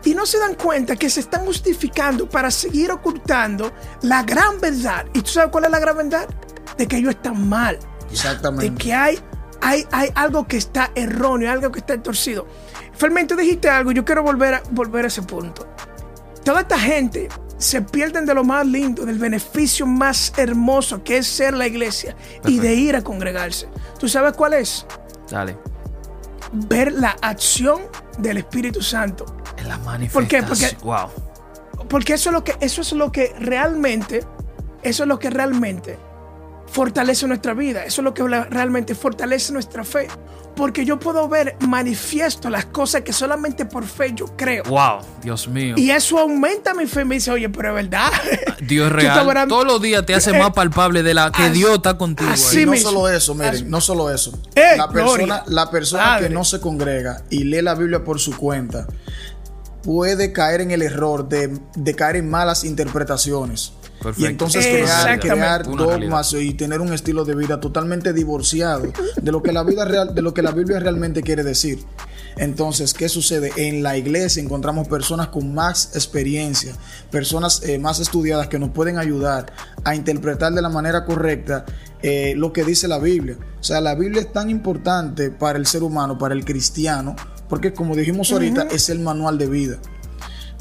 Y 0.04 0.14
no 0.14 0.26
se 0.26 0.38
dan 0.38 0.54
cuenta 0.54 0.96
que 0.96 1.08
se 1.08 1.20
están 1.20 1.44
justificando 1.46 2.28
para 2.28 2.50
seguir 2.50 2.90
ocultando 2.90 3.72
la 4.02 4.22
gran 4.22 4.60
verdad. 4.60 5.06
¿Y 5.14 5.22
tú 5.22 5.30
sabes 5.30 5.50
cuál 5.50 5.64
es 5.64 5.70
la 5.70 5.78
gran 5.78 5.96
verdad? 5.96 6.28
De 6.76 6.86
que 6.86 6.96
ellos 6.96 7.14
están 7.14 7.48
mal 7.48 7.78
de 7.78 8.12
Exactamente. 8.12 8.74
que 8.82 8.92
hay, 8.92 9.18
hay, 9.62 9.86
hay 9.92 10.10
algo 10.14 10.46
que 10.46 10.58
está 10.58 10.90
erróneo, 10.94 11.50
algo 11.50 11.72
que 11.72 11.78
está 11.78 12.02
torcido. 12.02 12.46
Fermín, 12.92 13.26
tú 13.26 13.34
dijiste 13.34 13.68
algo, 13.70 13.92
yo 13.92 14.04
quiero 14.04 14.22
volver 14.22 14.54
a, 14.54 14.62
volver 14.72 15.06
a 15.06 15.08
ese 15.08 15.22
punto. 15.22 15.66
Toda 16.44 16.60
esta 16.60 16.78
gente 16.78 17.28
se 17.58 17.82
pierden 17.82 18.26
de 18.26 18.34
lo 18.34 18.44
más 18.44 18.66
lindo, 18.66 19.04
del 19.06 19.18
beneficio 19.18 19.86
más 19.86 20.32
hermoso 20.36 21.02
que 21.04 21.18
es 21.18 21.26
ser 21.26 21.54
la 21.54 21.66
iglesia 21.66 22.16
y 22.46 22.58
de 22.58 22.74
ir 22.74 22.96
a 22.96 23.02
congregarse. 23.02 23.68
¿Tú 23.98 24.08
sabes 24.08 24.32
cuál 24.34 24.54
es? 24.54 24.86
Dale. 25.30 25.56
Ver 26.52 26.92
la 26.92 27.16
acción 27.22 27.82
del 28.18 28.38
Espíritu 28.38 28.82
Santo. 28.82 29.24
En 29.56 29.68
la 29.68 29.76
¿Por 29.78 30.26
qué? 30.28 30.42
manifestación. 30.42 30.70
Porque- 30.80 30.84
Wow. 30.84 31.08
Porque 31.88 32.14
eso 32.14 32.30
es 32.30 32.34
lo 32.34 32.44
que, 32.44 32.56
eso 32.60 32.80
es 32.80 32.92
lo 32.92 33.12
que 33.12 33.34
realmente, 33.38 34.24
eso 34.82 35.02
es 35.04 35.08
lo 35.08 35.18
que 35.18 35.30
realmente 35.30 35.98
fortalece 36.66 37.26
nuestra 37.26 37.54
vida. 37.54 37.84
Eso 37.84 38.00
es 38.00 38.04
lo 38.04 38.14
que 38.14 38.22
realmente 38.26 38.94
fortalece 38.94 39.52
nuestra 39.52 39.84
fe. 39.84 40.08
Porque 40.56 40.84
yo 40.84 41.00
puedo 41.00 41.28
ver 41.28 41.56
manifiesto 41.66 42.48
las 42.48 42.66
cosas 42.66 43.02
que 43.02 43.12
solamente 43.12 43.64
por 43.66 43.84
fe 43.84 44.12
yo 44.14 44.26
creo. 44.36 44.62
Wow, 44.64 45.00
Dios 45.20 45.48
mío. 45.48 45.74
Y 45.76 45.90
eso 45.90 46.16
aumenta 46.20 46.74
mi 46.74 46.86
fe. 46.86 47.00
y 47.02 47.04
Me 47.06 47.14
dice, 47.16 47.32
oye, 47.32 47.48
pero 47.48 47.70
es 47.70 47.74
verdad. 47.84 48.08
Dios 48.60 48.92
real. 48.92 49.48
Todos 49.48 49.64
los 49.66 49.82
días 49.82 50.06
te 50.06 50.14
hace 50.14 50.30
Eh, 50.30 50.38
más 50.38 50.52
palpable 50.52 51.02
de 51.02 51.12
la 51.12 51.32
que 51.32 51.42
así- 51.44 51.54
Dios 51.54 51.74
está 51.74 51.98
contigo. 51.98 52.30
así 52.30 52.60
Y 52.60 52.66
no 52.66 52.72
mismo. 52.72 52.88
solo 52.90 53.08
eso, 53.08 53.32
Así- 53.32 53.40
miren, 53.42 53.70
no 53.70 53.80
solo 53.80 54.10
eso. 54.12 54.38
¡Eh, 54.54 54.76
la 54.76 54.88
persona, 54.88 55.16
gloria! 55.16 55.42
la 55.48 55.70
persona 55.72 56.18
que 56.20 56.28
no 56.30 56.44
se 56.44 56.60
congrega 56.60 57.24
y 57.30 57.42
lee 57.42 57.60
la 57.60 57.74
Biblia 57.74 58.04
por 58.04 58.20
su 58.20 58.36
cuenta 58.36 58.86
puede 59.82 60.32
caer 60.32 60.60
en 60.60 60.70
el 60.70 60.82
error 60.82 61.28
de, 61.28 61.58
de 61.74 61.94
caer 61.96 62.16
en 62.16 62.30
malas 62.30 62.62
interpretaciones. 62.64 63.72
Perfecto. 64.04 64.22
Y 64.22 64.30
entonces 64.30 64.66
crear, 64.66 65.66
dogmas 65.66 66.34
y 66.34 66.52
tener 66.52 66.82
un 66.82 66.92
estilo 66.92 67.24
de 67.24 67.34
vida 67.34 67.58
totalmente 67.58 68.12
divorciado 68.12 68.92
de 69.16 69.32
lo 69.32 69.42
que 69.42 69.50
la 69.50 69.62
vida 69.62 69.86
real, 69.86 70.14
de 70.14 70.20
lo 70.20 70.34
que 70.34 70.42
la 70.42 70.50
Biblia 70.50 70.78
realmente 70.78 71.22
quiere 71.22 71.42
decir. 71.42 71.78
Entonces, 72.36 72.92
¿qué 72.92 73.08
sucede? 73.08 73.50
En 73.56 73.82
la 73.82 73.96
iglesia 73.96 74.42
encontramos 74.42 74.88
personas 74.88 75.28
con 75.28 75.54
más 75.54 75.94
experiencia, 75.94 76.74
personas 77.10 77.62
eh, 77.62 77.78
más 77.78 77.98
estudiadas 77.98 78.48
que 78.48 78.58
nos 78.58 78.70
pueden 78.70 78.98
ayudar 78.98 79.50
a 79.84 79.94
interpretar 79.94 80.52
de 80.52 80.60
la 80.60 80.68
manera 80.68 81.06
correcta 81.06 81.64
eh, 82.02 82.34
lo 82.36 82.52
que 82.52 82.62
dice 82.62 82.88
la 82.88 82.98
Biblia. 82.98 83.38
O 83.58 83.64
sea, 83.64 83.80
la 83.80 83.94
Biblia 83.94 84.20
es 84.20 84.30
tan 84.30 84.50
importante 84.50 85.30
para 85.30 85.58
el 85.58 85.64
ser 85.64 85.82
humano, 85.82 86.18
para 86.18 86.34
el 86.34 86.44
cristiano, 86.44 87.16
porque 87.48 87.72
como 87.72 87.96
dijimos 87.96 88.30
ahorita, 88.32 88.64
es 88.70 88.90
el 88.90 88.98
manual 88.98 89.38
de 89.38 89.46
vida. 89.46 89.78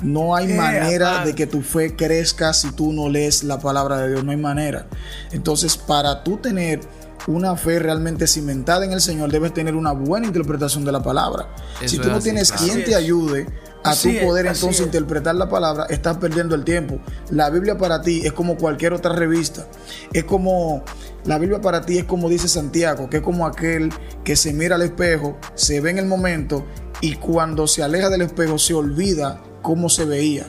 No 0.04 0.36
hay 0.36 0.52
Eh, 0.52 0.56
manera 0.56 1.24
de 1.26 1.34
que 1.34 1.48
tu 1.48 1.62
fe 1.62 1.96
crezca 1.96 2.54
si 2.54 2.72
tú 2.72 2.92
no 2.94 3.10
lees 3.10 3.44
la 3.44 3.60
palabra 3.60 3.98
de 3.98 4.10
Dios. 4.12 4.24
No 4.24 4.32
hay 4.32 4.38
manera. 4.38 4.88
Entonces, 5.32 5.78
para 5.78 6.24
tú 6.24 6.38
tener 6.38 6.82
una 7.26 7.56
fe 7.56 7.80
realmente 7.80 8.28
cimentada 8.28 8.84
en 8.84 8.92
el 8.92 9.00
Señor, 9.00 9.32
debes 9.32 9.54
tener 9.54 9.76
una 9.76 9.94
buena 9.94 10.28
interpretación 10.28 10.84
de 10.84 10.92
la 10.92 11.02
palabra. 11.02 11.48
Eso 11.82 11.96
si 11.96 11.98
tú 12.02 12.10
no 12.10 12.16
así, 12.16 12.26
tienes 12.26 12.52
claro. 12.52 12.66
quien 12.66 12.84
te 12.86 12.96
ayude 12.96 13.48
a 13.84 13.92
Así 13.92 14.18
es, 14.18 14.26
poder 14.26 14.46
entonces 14.46 14.82
es. 14.82 14.86
interpretar 14.88 15.36
la 15.36 15.48
palabra, 15.50 15.86
estás 15.89 16.18
perdiendo 16.18 16.54
el 16.56 16.66
tiempo. 16.66 17.00
La 17.30 17.50
Biblia 17.50 17.78
para 17.78 18.02
ti 18.02 18.22
es 18.26 18.34
como 18.34 18.58
cualquier 18.58 18.92
otra 18.94 19.13
revista. 19.13 19.68
Es 20.12 20.26
como, 20.26 20.84
la 21.26 21.38
Biblia 21.38 21.62
para 21.62 21.86
ti 21.86 21.98
es 21.98 22.04
como 22.04 22.28
dice 22.28 22.50
Santiago, 22.50 23.10
que 23.10 23.18
es 23.18 23.24
como 23.24 23.46
aquel 23.46 23.89
que 24.26 24.36
se 24.36 24.52
mira 24.54 24.76
al 24.76 24.82
espejo, 24.82 25.38
se 25.56 25.80
ve 25.80 25.92
en 25.92 26.00
el 26.00 26.06
momento 26.06 26.66
y 27.00 27.16
cuando 27.16 27.68
se 27.68 27.84
aleja 27.84 28.10
del 28.10 28.22
espejo 28.24 28.58
se 28.60 28.74
olvida 28.74 29.42
cómo 29.63 29.89
se 29.89 30.06
veía. 30.06 30.45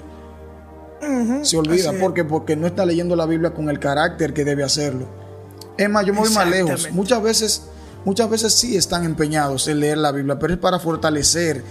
Se 1.43 1.57
olvida. 1.57 1.89
así 1.89 1.97
es. 1.97 2.03
¿Por 2.03 2.13
qué? 2.13 2.25
Porque 2.25 2.57
no 2.57 2.67
está 2.67 2.85
leyendo 2.85 3.17
la 3.17 3.25
Biblia 3.25 3.55
con 3.55 3.71
el 3.71 3.79
carácter 3.79 4.35
que 4.35 4.45
debe 4.45 4.63
hacerlo. 4.63 5.07
Es 5.79 5.89
más, 5.89 6.05
yo 6.05 6.13
me 6.13 6.21
voy 6.21 6.31
más 6.31 6.49
lejos. 6.49 6.91
Muchas 6.93 7.23
veces, 7.23 7.63
muchas 8.05 8.29
veces 8.29 8.53
sí 8.53 8.77
están 8.77 9.05
empeñados 9.05 9.67
en 9.69 9.81
leer 9.81 9.99
la 9.99 10.13
Biblia, 10.13 10.39
pero 10.39 10.53
es 10.53 10.59
para 10.59 10.79
fortalecer 10.79 11.63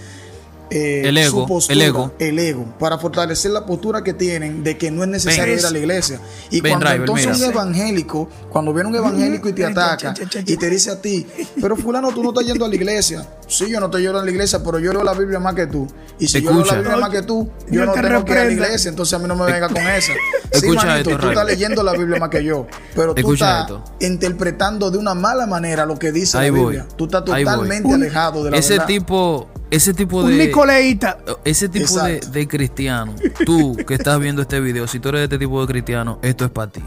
eh, 0.69 1.03
El 1.05 1.17
ego, 1.17 1.41
su 1.41 1.47
postura, 1.47 1.73
el 1.75 1.81
ego. 1.81 2.11
el 2.19 2.39
ego, 2.39 2.65
para 2.79 2.97
fortalecer 2.97 3.51
la 3.51 3.65
postura 3.65 4.03
que 4.03 4.13
tienen 4.13 4.63
de 4.63 4.77
que 4.77 4.89
no 4.91 5.03
es 5.03 5.09
necesario 5.09 5.53
Ven. 5.53 5.59
ir 5.59 5.65
a 5.65 5.71
la 5.71 5.77
iglesia. 5.79 6.19
Y 6.49 6.61
Ven, 6.61 6.71
cuando 6.73 6.85
Driver, 6.87 7.01
entonces 7.01 7.27
mira. 7.37 7.47
un 7.47 7.53
evangélico, 7.53 8.29
cuando 8.49 8.73
viene 8.73 8.89
un 8.89 8.95
evangélico 8.95 9.49
y 9.49 9.53
te 9.53 9.65
ataca 9.65 10.13
y 10.45 10.57
te 10.57 10.69
dice 10.69 10.91
a 10.91 11.01
ti, 11.01 11.27
pero 11.61 11.75
fulano, 11.75 12.11
tú 12.11 12.23
no 12.23 12.29
estás 12.29 12.45
yendo 12.45 12.65
a 12.65 12.69
la 12.69 12.75
iglesia. 12.75 13.27
Sí, 13.47 13.69
yo 13.69 13.79
no 13.79 13.85
estoy 13.87 14.01
yendo 14.03 14.19
a 14.19 14.23
la 14.25 14.31
iglesia, 14.31 14.63
pero 14.63 14.79
yo 14.79 14.91
leo 14.93 15.03
la 15.03 15.13
Biblia 15.13 15.39
más 15.39 15.53
que 15.53 15.67
tú. 15.67 15.85
Y 16.19 16.27
si 16.27 16.41
yo 16.41 16.51
leo 16.51 16.65
la 16.65 16.75
Biblia 16.75 16.97
más 16.97 17.09
que 17.09 17.21
tú, 17.21 17.49
yo 17.69 17.81
Yo 17.81 17.85
no 17.85 17.91
te 17.93 18.01
tengo 18.01 18.25
que 18.25 18.31
ir 18.31 18.37
a 18.39 18.45
la 18.45 18.51
iglesia, 18.51 18.89
entonces 18.89 19.13
a 19.13 19.19
mí 19.19 19.27
no 19.27 19.35
me 19.35 19.45
venga 19.51 19.67
con 19.69 19.77
esa. 19.77 20.13
Sí, 20.53 20.59
Escucha 20.67 20.85
manito, 20.85 21.09
esto, 21.09 21.21
tú 21.23 21.29
estás 21.29 21.45
leyendo 21.47 21.81
la 21.81 21.93
Biblia 21.93 22.19
más 22.19 22.29
que 22.29 22.43
yo, 22.43 22.67
pero 22.93 23.15
tú 23.15 23.21
Escucha 23.21 23.61
estás 23.61 23.77
esto. 23.79 23.83
interpretando 24.01 24.91
de 24.91 24.99
una 24.99 25.15
mala 25.15 25.47
manera 25.47 25.83
lo 25.85 25.97
que 25.97 26.11
dice 26.11 26.37
Ahí 26.37 26.51
la 26.51 26.57
voy. 26.57 26.61
Biblia. 26.75 26.87
Tú 26.95 27.05
estás 27.05 27.25
totalmente 27.25 27.91
alejado 27.91 28.43
de 28.43 28.51
la 28.51 28.57
Ese 28.57 28.73
verdad. 28.73 28.85
tipo, 28.85 29.47
ese 29.71 29.93
tipo 29.95 30.21
de. 30.23 30.51
Nicoleíta. 30.53 31.17
Ese 31.43 31.67
tipo 31.67 31.99
de, 32.03 32.15
Exacto. 32.15 32.31
de 32.31 32.47
cristiano, 32.47 33.15
tú 33.45 33.75
que 33.75 33.95
estás 33.95 34.19
viendo 34.19 34.43
este 34.43 34.59
video, 34.59 34.87
si 34.87 34.99
tú 34.99 35.09
eres 35.09 35.21
de 35.21 35.23
este 35.25 35.39
tipo 35.39 35.59
de 35.59 35.67
cristiano, 35.67 36.19
esto 36.21 36.45
es 36.45 36.51
para 36.51 36.71
ti. 36.71 36.83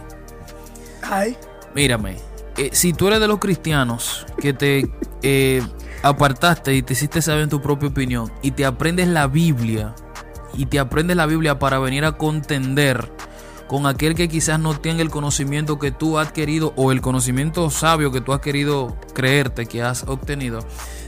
Ay. 1.02 1.36
Mírame, 1.74 2.16
eh, 2.56 2.70
si 2.72 2.92
tú 2.92 3.08
eres 3.08 3.20
de 3.20 3.26
los 3.26 3.38
cristianos 3.38 4.24
que 4.40 4.52
te 4.52 4.88
eh, 5.22 5.62
apartaste 6.02 6.74
y 6.74 6.82
te 6.82 6.92
hiciste 6.92 7.20
saber 7.20 7.42
en 7.42 7.48
tu 7.48 7.60
propia 7.60 7.88
opinión 7.88 8.30
y 8.40 8.52
te 8.52 8.64
aprendes 8.64 9.08
la 9.08 9.26
Biblia 9.26 9.94
y 10.54 10.66
te 10.66 10.78
aprendes 10.78 11.16
la 11.16 11.26
Biblia 11.26 11.58
para 11.58 11.80
venir 11.80 12.04
a 12.04 12.12
contender 12.12 13.10
con 13.66 13.86
aquel 13.86 14.14
que 14.14 14.28
quizás 14.28 14.60
no 14.60 14.78
tenga 14.78 15.02
el 15.02 15.10
conocimiento 15.10 15.80
que 15.80 15.90
tú 15.90 16.18
has 16.18 16.28
adquirido 16.28 16.72
o 16.76 16.92
el 16.92 17.00
conocimiento 17.00 17.68
sabio 17.68 18.12
que 18.12 18.20
tú 18.20 18.32
has 18.32 18.40
querido 18.40 18.96
creerte 19.12 19.66
que 19.66 19.82
has 19.82 20.04
obtenido, 20.04 20.60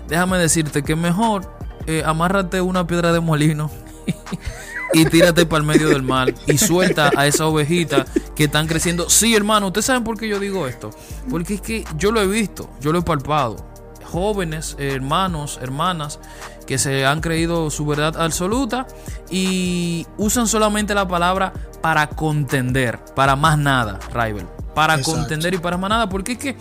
déjame 0.08 0.38
decirte 0.38 0.82
que 0.82 0.96
mejor 0.96 1.57
eh, 1.88 2.02
amárrate 2.04 2.60
una 2.60 2.86
piedra 2.86 3.12
de 3.12 3.20
molino 3.20 3.70
y 4.92 5.06
tírate 5.06 5.46
para 5.46 5.62
el 5.62 5.66
medio 5.66 5.88
del 5.88 6.02
mar 6.02 6.34
y 6.46 6.58
suelta 6.58 7.10
a 7.16 7.26
esa 7.26 7.46
ovejita 7.46 8.04
que 8.36 8.44
están 8.44 8.66
creciendo. 8.66 9.08
Sí, 9.08 9.34
hermano, 9.34 9.68
ustedes 9.68 9.86
saben 9.86 10.04
por 10.04 10.18
qué 10.18 10.28
yo 10.28 10.38
digo 10.38 10.66
esto. 10.66 10.90
Porque 11.30 11.54
es 11.54 11.60
que 11.62 11.84
yo 11.96 12.12
lo 12.12 12.20
he 12.20 12.26
visto, 12.26 12.68
yo 12.78 12.92
lo 12.92 12.98
he 12.98 13.02
palpado. 13.02 13.56
Jóvenes, 14.04 14.76
hermanos, 14.78 15.58
hermanas 15.62 16.20
que 16.66 16.76
se 16.76 17.06
han 17.06 17.22
creído 17.22 17.70
su 17.70 17.86
verdad 17.86 18.20
absoluta 18.20 18.86
y 19.30 20.06
usan 20.18 20.46
solamente 20.46 20.94
la 20.94 21.08
palabra 21.08 21.54
para 21.80 22.06
contender, 22.08 22.98
para 23.14 23.34
más 23.34 23.56
nada, 23.56 23.98
Rival. 24.12 24.46
Para 24.74 24.96
Exacto. 24.96 25.20
contender 25.20 25.54
y 25.54 25.58
para 25.58 25.78
más 25.78 25.88
nada. 25.88 26.10
Porque 26.10 26.32
es 26.32 26.38
que, 26.38 26.56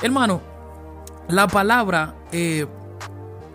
hermano, 0.00 0.40
la 1.28 1.46
palabra 1.48 2.14
eh, 2.32 2.66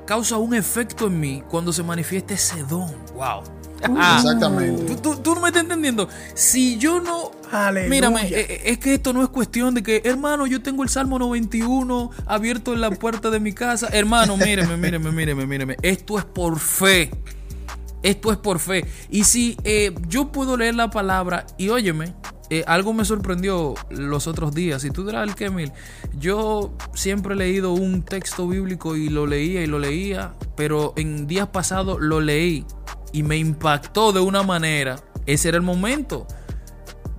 causa 0.06 0.38
un 0.38 0.54
efecto 0.54 1.08
en 1.08 1.20
mí 1.20 1.44
cuando 1.50 1.74
se 1.74 1.84
manifiesta 1.84 2.34
ese 2.34 2.64
don. 2.64 2.94
Wow. 3.16 3.44
Ah, 3.84 4.18
Exactamente. 4.20 4.96
Tú, 4.96 5.36
no 5.36 5.42
me 5.42 5.50
estás 5.50 5.64
entendiendo. 5.64 6.08
Si 6.34 6.78
yo 6.78 7.00
no. 7.00 7.32
Aleluya. 7.52 7.90
Mírame, 7.90 8.22
eh, 8.28 8.46
eh, 8.50 8.62
es 8.66 8.80
que 8.80 8.96
esto 8.96 9.14
no 9.14 9.22
es 9.22 9.30
cuestión 9.30 9.76
de 9.76 9.84
que, 9.84 10.02
hermano, 10.06 10.48
yo 10.48 10.62
tengo 10.62 10.84
el 10.84 10.90
Salmo 10.90 11.20
91 11.20 12.12
abierto 12.26 12.74
en 12.74 12.82
la 12.82 12.90
puerta 12.92 13.30
de 13.30 13.40
mi 13.40 13.54
casa. 13.54 13.88
Hermano, 13.92 14.38
míreme, 14.38 14.78
míreme, 14.78 15.12
míreme, 15.12 15.46
míreme. 15.46 15.78
Esto 15.82 16.18
es 16.18 16.26
por 16.26 16.60
fe. 16.60 17.12
Esto 18.02 18.32
es 18.32 18.38
por 18.38 18.60
fe. 18.60 18.86
Y 19.10 19.24
si 19.24 19.58
eh, 19.64 19.94
yo 20.08 20.32
puedo 20.32 20.58
leer 20.58 20.76
la 20.76 20.90
palabra 20.90 21.46
y 21.58 21.70
óyeme, 21.70 22.14
eh, 22.50 22.64
algo 22.68 22.94
me 22.94 23.06
sorprendió 23.06 23.74
los 23.90 24.28
otros 24.28 24.54
días. 24.54 24.84
Y 24.86 24.92
tú 24.92 25.06
dirás, 25.06 25.28
el 25.28 25.36
Kemil, 25.36 25.72
yo 26.20 26.74
siempre 26.94 27.34
he 27.34 27.38
leído 27.38 27.74
un 27.74 28.04
texto 28.04 28.48
bíblico 28.48 28.96
y 28.96 29.10
lo 29.10 29.26
leía 29.28 29.64
y 29.64 29.68
lo 29.68 29.80
leía, 29.80 30.34
pero 30.56 30.94
en 30.96 31.28
días 31.28 31.48
pasados 31.48 31.98
lo 32.00 32.22
leí 32.22 32.66
y 33.14 33.24
me 33.24 33.38
impactó 33.38 34.12
de 34.14 34.20
una 34.20 34.44
manera. 34.44 34.98
Ese 35.26 35.48
era 35.50 35.58
el 35.58 35.64
momento. 35.64 36.28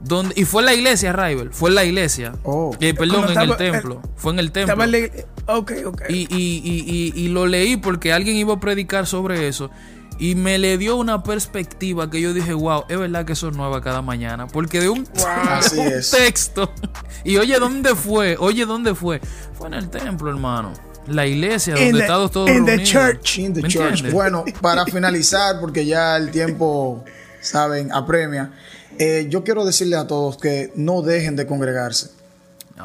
Donde, 0.00 0.34
y 0.40 0.44
fue 0.44 0.62
en 0.62 0.66
la 0.66 0.74
iglesia, 0.74 1.12
Rival. 1.12 1.50
Fue 1.52 1.70
en 1.70 1.74
la 1.74 1.84
iglesia. 1.84 2.34
Oh. 2.44 2.76
Eh, 2.80 2.94
perdón, 2.94 3.24
en 3.24 3.24
el 3.24 3.30
estaba- 3.30 3.56
templo. 3.56 4.02
fue 4.14 4.32
en 4.32 4.38
el 4.38 4.52
templo. 4.52 4.80
En 4.84 4.90
la 4.92 4.98
iglesia. 4.98 5.26
Ok, 5.48 5.72
ok. 5.86 6.02
Y, 6.08 6.14
y- 6.32 6.60
y- 6.64 7.12
y- 7.16 7.20
y 7.24 7.28
lo 7.28 7.46
leí 7.46 7.76
porque 7.76 8.12
alguien 8.12 8.36
iba 8.36 8.54
a 8.54 8.60
predicar 8.60 9.06
sobre 9.06 9.48
eso. 9.48 9.70
Y 10.18 10.34
me 10.34 10.58
le 10.58 10.78
dio 10.78 10.96
una 10.96 11.22
perspectiva 11.22 12.08
que 12.10 12.20
yo 12.20 12.32
dije, 12.32 12.54
wow, 12.54 12.84
es 12.88 12.98
verdad 12.98 13.24
que 13.26 13.34
eso 13.34 13.48
es 13.48 13.56
nueva 13.56 13.82
cada 13.82 14.00
mañana. 14.02 14.46
Porque 14.46 14.80
de 14.80 14.88
un, 14.88 15.06
Así 15.48 15.78
un 15.78 15.86
es. 15.88 16.10
texto. 16.10 16.72
Y 17.24 17.38
oye, 17.38 17.58
¿dónde 17.58 17.94
fue? 17.96 18.36
Oye, 18.38 18.64
¿dónde 18.66 18.94
fue? 18.94 19.20
Fue 19.58 19.66
en 19.66 19.74
el 19.74 19.90
templo, 19.90 20.30
hermano. 20.30 20.72
La 21.08 21.26
iglesia, 21.26 21.74
donde 21.74 21.88
In 21.88 21.94
the- 21.96 22.00
estamos 22.02 22.30
todos 22.30 22.50
in 22.50 22.64
the 22.64 22.76
reunidos. 22.76 22.90
church. 22.90 23.38
In 23.38 23.52
the 23.52 23.62
¿Me 23.62 23.68
church. 23.68 23.84
entiendes? 23.88 24.12
Bueno, 24.12 24.44
para 24.60 24.84
finalizar, 24.86 25.58
porque 25.60 25.84
ya 25.86 26.16
el 26.16 26.30
tiempo, 26.30 27.04
saben, 27.40 27.92
apremia, 27.92 28.52
eh, 28.98 29.26
yo 29.28 29.42
quiero 29.42 29.64
decirles 29.64 29.98
a 29.98 30.06
todos 30.06 30.36
que 30.38 30.72
no 30.76 31.02
dejen 31.02 31.34
de 31.36 31.46
congregarse. 31.46 32.10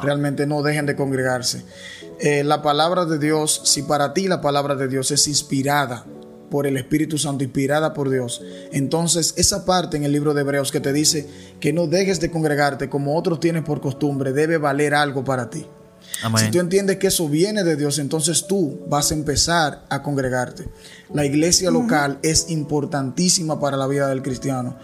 Realmente 0.02 0.46
no 0.46 0.62
dejen 0.62 0.86
de 0.86 0.96
congregarse. 0.96 1.64
Eh, 2.20 2.42
la 2.44 2.62
palabra 2.62 3.04
de 3.04 3.18
Dios, 3.20 3.62
si 3.64 3.82
para 3.82 4.12
ti 4.12 4.26
la 4.26 4.40
palabra 4.40 4.74
de 4.74 4.88
Dios 4.88 5.10
es 5.12 5.28
inspirada 5.28 6.04
por 6.52 6.66
el 6.66 6.76
Espíritu 6.76 7.16
Santo, 7.16 7.44
inspirada 7.44 7.94
por 7.94 8.10
Dios, 8.10 8.42
entonces 8.72 9.32
esa 9.38 9.64
parte 9.64 9.96
en 9.96 10.04
el 10.04 10.12
libro 10.12 10.34
de 10.34 10.42
Hebreos 10.42 10.70
que 10.70 10.80
te 10.80 10.92
dice 10.92 11.26
que 11.60 11.72
no 11.72 11.86
dejes 11.86 12.20
de 12.20 12.30
congregarte 12.30 12.90
como 12.90 13.16
otros 13.16 13.40
tienen 13.40 13.64
por 13.64 13.80
costumbre, 13.80 14.34
debe 14.34 14.58
valer 14.58 14.92
algo 14.92 15.24
para 15.24 15.48
ti. 15.48 15.64
Amén. 16.22 16.44
Si 16.44 16.50
tú 16.50 16.60
entiendes 16.60 16.98
que 16.98 17.08
eso 17.08 17.28
viene 17.28 17.64
de 17.64 17.76
Dios, 17.76 17.98
entonces 17.98 18.46
tú 18.46 18.80
vas 18.88 19.10
a 19.10 19.14
empezar 19.14 19.84
a 19.88 20.02
congregarte. 20.02 20.68
La 21.12 21.26
iglesia 21.26 21.70
local 21.70 22.18
es 22.22 22.50
importantísima 22.50 23.60
para 23.60 23.76
la 23.76 23.86
vida 23.86 24.08
del 24.08 24.22
cristiano. 24.22 24.78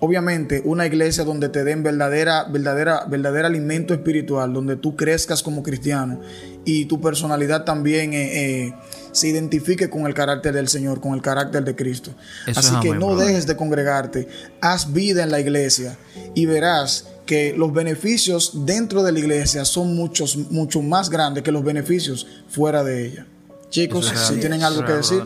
Obviamente, 0.00 0.62
una 0.64 0.86
iglesia 0.86 1.24
donde 1.24 1.48
te 1.48 1.62
den 1.62 1.82
verdadera, 1.82 2.44
verdadera, 2.44 3.04
verdadero 3.06 3.46
alimento 3.46 3.92
espiritual, 3.92 4.52
donde 4.52 4.76
tú 4.76 4.96
crezcas 4.96 5.42
como 5.42 5.62
cristiano 5.62 6.20
y 6.64 6.86
tu 6.86 7.00
personalidad 7.00 7.64
también 7.64 8.14
eh, 8.14 8.64
eh, 8.64 8.74
se 9.12 9.28
identifique 9.28 9.90
con 9.90 10.06
el 10.06 10.14
carácter 10.14 10.54
del 10.54 10.68
Señor, 10.68 11.00
con 11.00 11.14
el 11.14 11.22
carácter 11.22 11.64
de 11.64 11.76
Cristo. 11.76 12.12
Eso 12.46 12.60
Así 12.60 12.74
es 12.74 12.80
que 12.80 12.88
amén, 12.88 13.00
no 13.00 13.16
dejes 13.16 13.46
de 13.46 13.56
congregarte, 13.56 14.28
haz 14.60 14.92
vida 14.92 15.22
en 15.22 15.30
la 15.30 15.40
iglesia 15.40 15.96
y 16.34 16.46
verás 16.46 17.06
que 17.26 17.54
los 17.56 17.72
beneficios 17.72 18.66
dentro 18.66 19.02
de 19.02 19.12
la 19.12 19.18
iglesia 19.18 19.64
son 19.64 19.94
muchos, 19.96 20.36
mucho 20.36 20.82
más 20.82 21.08
grandes 21.10 21.42
que 21.42 21.50
los 21.52 21.64
beneficios 21.64 22.26
fuera 22.48 22.84
de 22.84 23.06
ella. 23.06 23.26
Chicos, 23.70 24.12
si 24.28 24.36
tienen 24.36 24.62
algo 24.62 24.84
que 24.84 24.92
decir. 24.92 25.22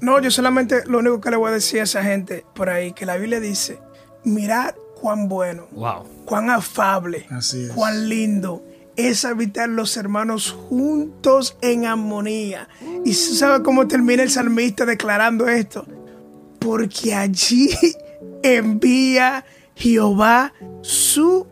No, 0.00 0.20
yo 0.20 0.30
solamente 0.30 0.84
lo 0.86 0.98
único 0.98 1.20
que 1.20 1.30
le 1.30 1.36
voy 1.36 1.50
a 1.50 1.54
decir 1.54 1.80
a 1.80 1.84
esa 1.84 2.02
gente 2.02 2.44
por 2.54 2.68
ahí, 2.68 2.92
que 2.92 3.06
la 3.06 3.16
Biblia 3.16 3.40
dice, 3.40 3.78
mirad 4.24 4.74
cuán 5.00 5.28
bueno, 5.28 5.66
Wow. 5.72 6.04
cuán 6.24 6.48
afable, 6.50 7.26
Así 7.30 7.64
es. 7.64 7.70
cuán 7.72 8.08
lindo 8.08 8.62
es 8.96 9.24
habitar 9.24 9.68
los 9.68 9.96
hermanos 9.96 10.52
juntos 10.52 11.56
en 11.60 11.84
armonía. 11.86 12.68
Y 13.04 13.10
tú 13.10 13.34
sabes 13.34 13.60
cómo 13.64 13.88
termina 13.88 14.22
el 14.22 14.30
salmista 14.30 14.84
declarando 14.86 15.48
esto. 15.48 15.84
Porque 16.60 17.14
allí 17.14 17.70
envía 18.42 19.44
Jehová 19.74 20.52
su 20.82 21.46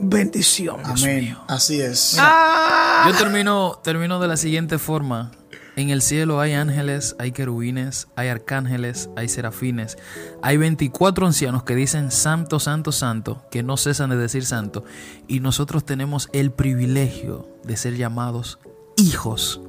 bendición. 0.00 0.80
Amén. 0.84 1.36
Así 1.48 1.80
es. 1.80 2.16
Ah, 2.18 3.06
Yo 3.10 3.16
termino, 3.16 3.80
termino 3.82 4.20
de 4.20 4.28
la 4.28 4.36
siguiente 4.36 4.78
forma. 4.78 5.32
En 5.76 5.90
el 5.90 6.02
cielo 6.02 6.40
hay 6.40 6.54
ángeles, 6.54 7.14
hay 7.20 7.30
querubines, 7.30 8.08
hay 8.16 8.28
arcángeles, 8.28 9.10
hay 9.16 9.28
serafines, 9.28 9.96
hay 10.42 10.56
24 10.56 11.24
ancianos 11.24 11.62
que 11.62 11.76
dicen 11.76 12.10
santo, 12.10 12.58
santo, 12.58 12.90
santo, 12.90 13.44
que 13.52 13.62
no 13.62 13.76
cesan 13.76 14.10
de 14.10 14.16
decir 14.16 14.44
santo. 14.44 14.82
Y 15.28 15.38
nosotros 15.38 15.84
tenemos 15.84 16.30
el 16.32 16.50
privilegio 16.50 17.48
de 17.62 17.76
ser 17.76 17.96
llamados 17.96 18.58
hijos. 18.96 19.60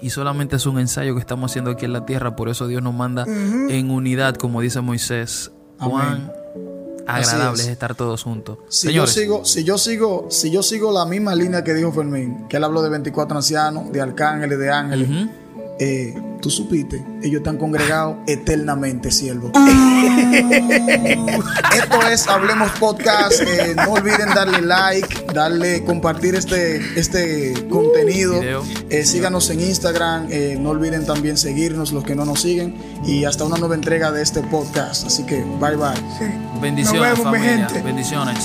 Y 0.00 0.10
solamente 0.10 0.54
es 0.54 0.66
un 0.66 0.78
ensayo 0.78 1.14
que 1.14 1.20
estamos 1.20 1.50
haciendo 1.50 1.72
aquí 1.72 1.86
en 1.86 1.92
la 1.92 2.06
tierra, 2.06 2.36
por 2.36 2.48
eso 2.48 2.68
Dios 2.68 2.80
nos 2.80 2.94
manda 2.94 3.24
en 3.26 3.90
unidad, 3.90 4.36
como 4.36 4.60
dice 4.60 4.80
Moisés. 4.80 5.50
Cuán 5.80 6.32
agradable 7.08 7.62
es. 7.62 7.66
es. 7.66 7.72
estar 7.72 7.94
todos 7.94 8.22
juntos. 8.22 8.58
Si 8.68 8.88
Señores, 8.88 9.14
yo 9.14 9.20
sigo, 9.20 9.44
si 9.44 9.64
yo 9.64 9.78
sigo, 9.78 10.26
si 10.30 10.50
yo 10.50 10.62
sigo 10.62 10.92
la 10.92 11.04
misma 11.06 11.34
línea 11.34 11.64
que 11.64 11.74
dijo 11.74 11.92
Fermín, 11.92 12.46
que 12.48 12.58
él 12.58 12.64
habló 12.64 12.82
de 12.82 12.90
24 12.90 13.36
ancianos, 13.36 13.90
de 13.92 14.00
arcángeles, 14.00 14.58
de 14.58 14.70
ángeles, 14.70 15.08
eh, 15.80 16.14
tú 16.40 16.50
supiste, 16.50 17.04
ellos 17.22 17.38
están 17.38 17.56
congregados 17.56 18.16
eternamente, 18.26 19.10
siervo. 19.10 19.50
Esto 21.76 22.08
es 22.10 22.26
Hablemos 22.28 22.70
Podcast. 22.78 23.40
eh, 23.42 23.74
no 23.76 23.92
olviden 23.92 24.28
darle 24.34 24.60
like, 24.62 25.26
darle, 25.32 25.84
compartir 25.84 26.34
este, 26.34 26.76
este 26.98 27.54
contenido. 27.68 28.40
Video. 28.40 28.64
Eh, 28.90 29.04
síganos 29.04 29.50
en 29.50 29.60
Instagram. 29.60 30.26
eh, 30.30 30.56
no 30.60 30.70
olviden 30.70 31.06
también 31.06 31.36
seguirnos 31.36 31.92
los 31.92 32.04
que 32.04 32.14
no 32.14 32.24
nos 32.24 32.40
siguen. 32.42 32.74
Y 33.06 33.24
hasta 33.24 33.44
una 33.44 33.56
nueva 33.56 33.74
entrega 33.74 34.10
de 34.10 34.22
este 34.22 34.42
podcast. 34.42 35.06
Así 35.06 35.24
que 35.24 35.42
bye 35.60 35.76
bye. 35.76 35.94
sí. 36.18 36.24
bendiciones, 36.60 37.18
Nos 37.18 37.18
vemos, 37.18 37.32
mi 37.32 37.38
familia. 37.46 37.68
gente. 37.68 37.82
Bendiciones. 37.82 38.44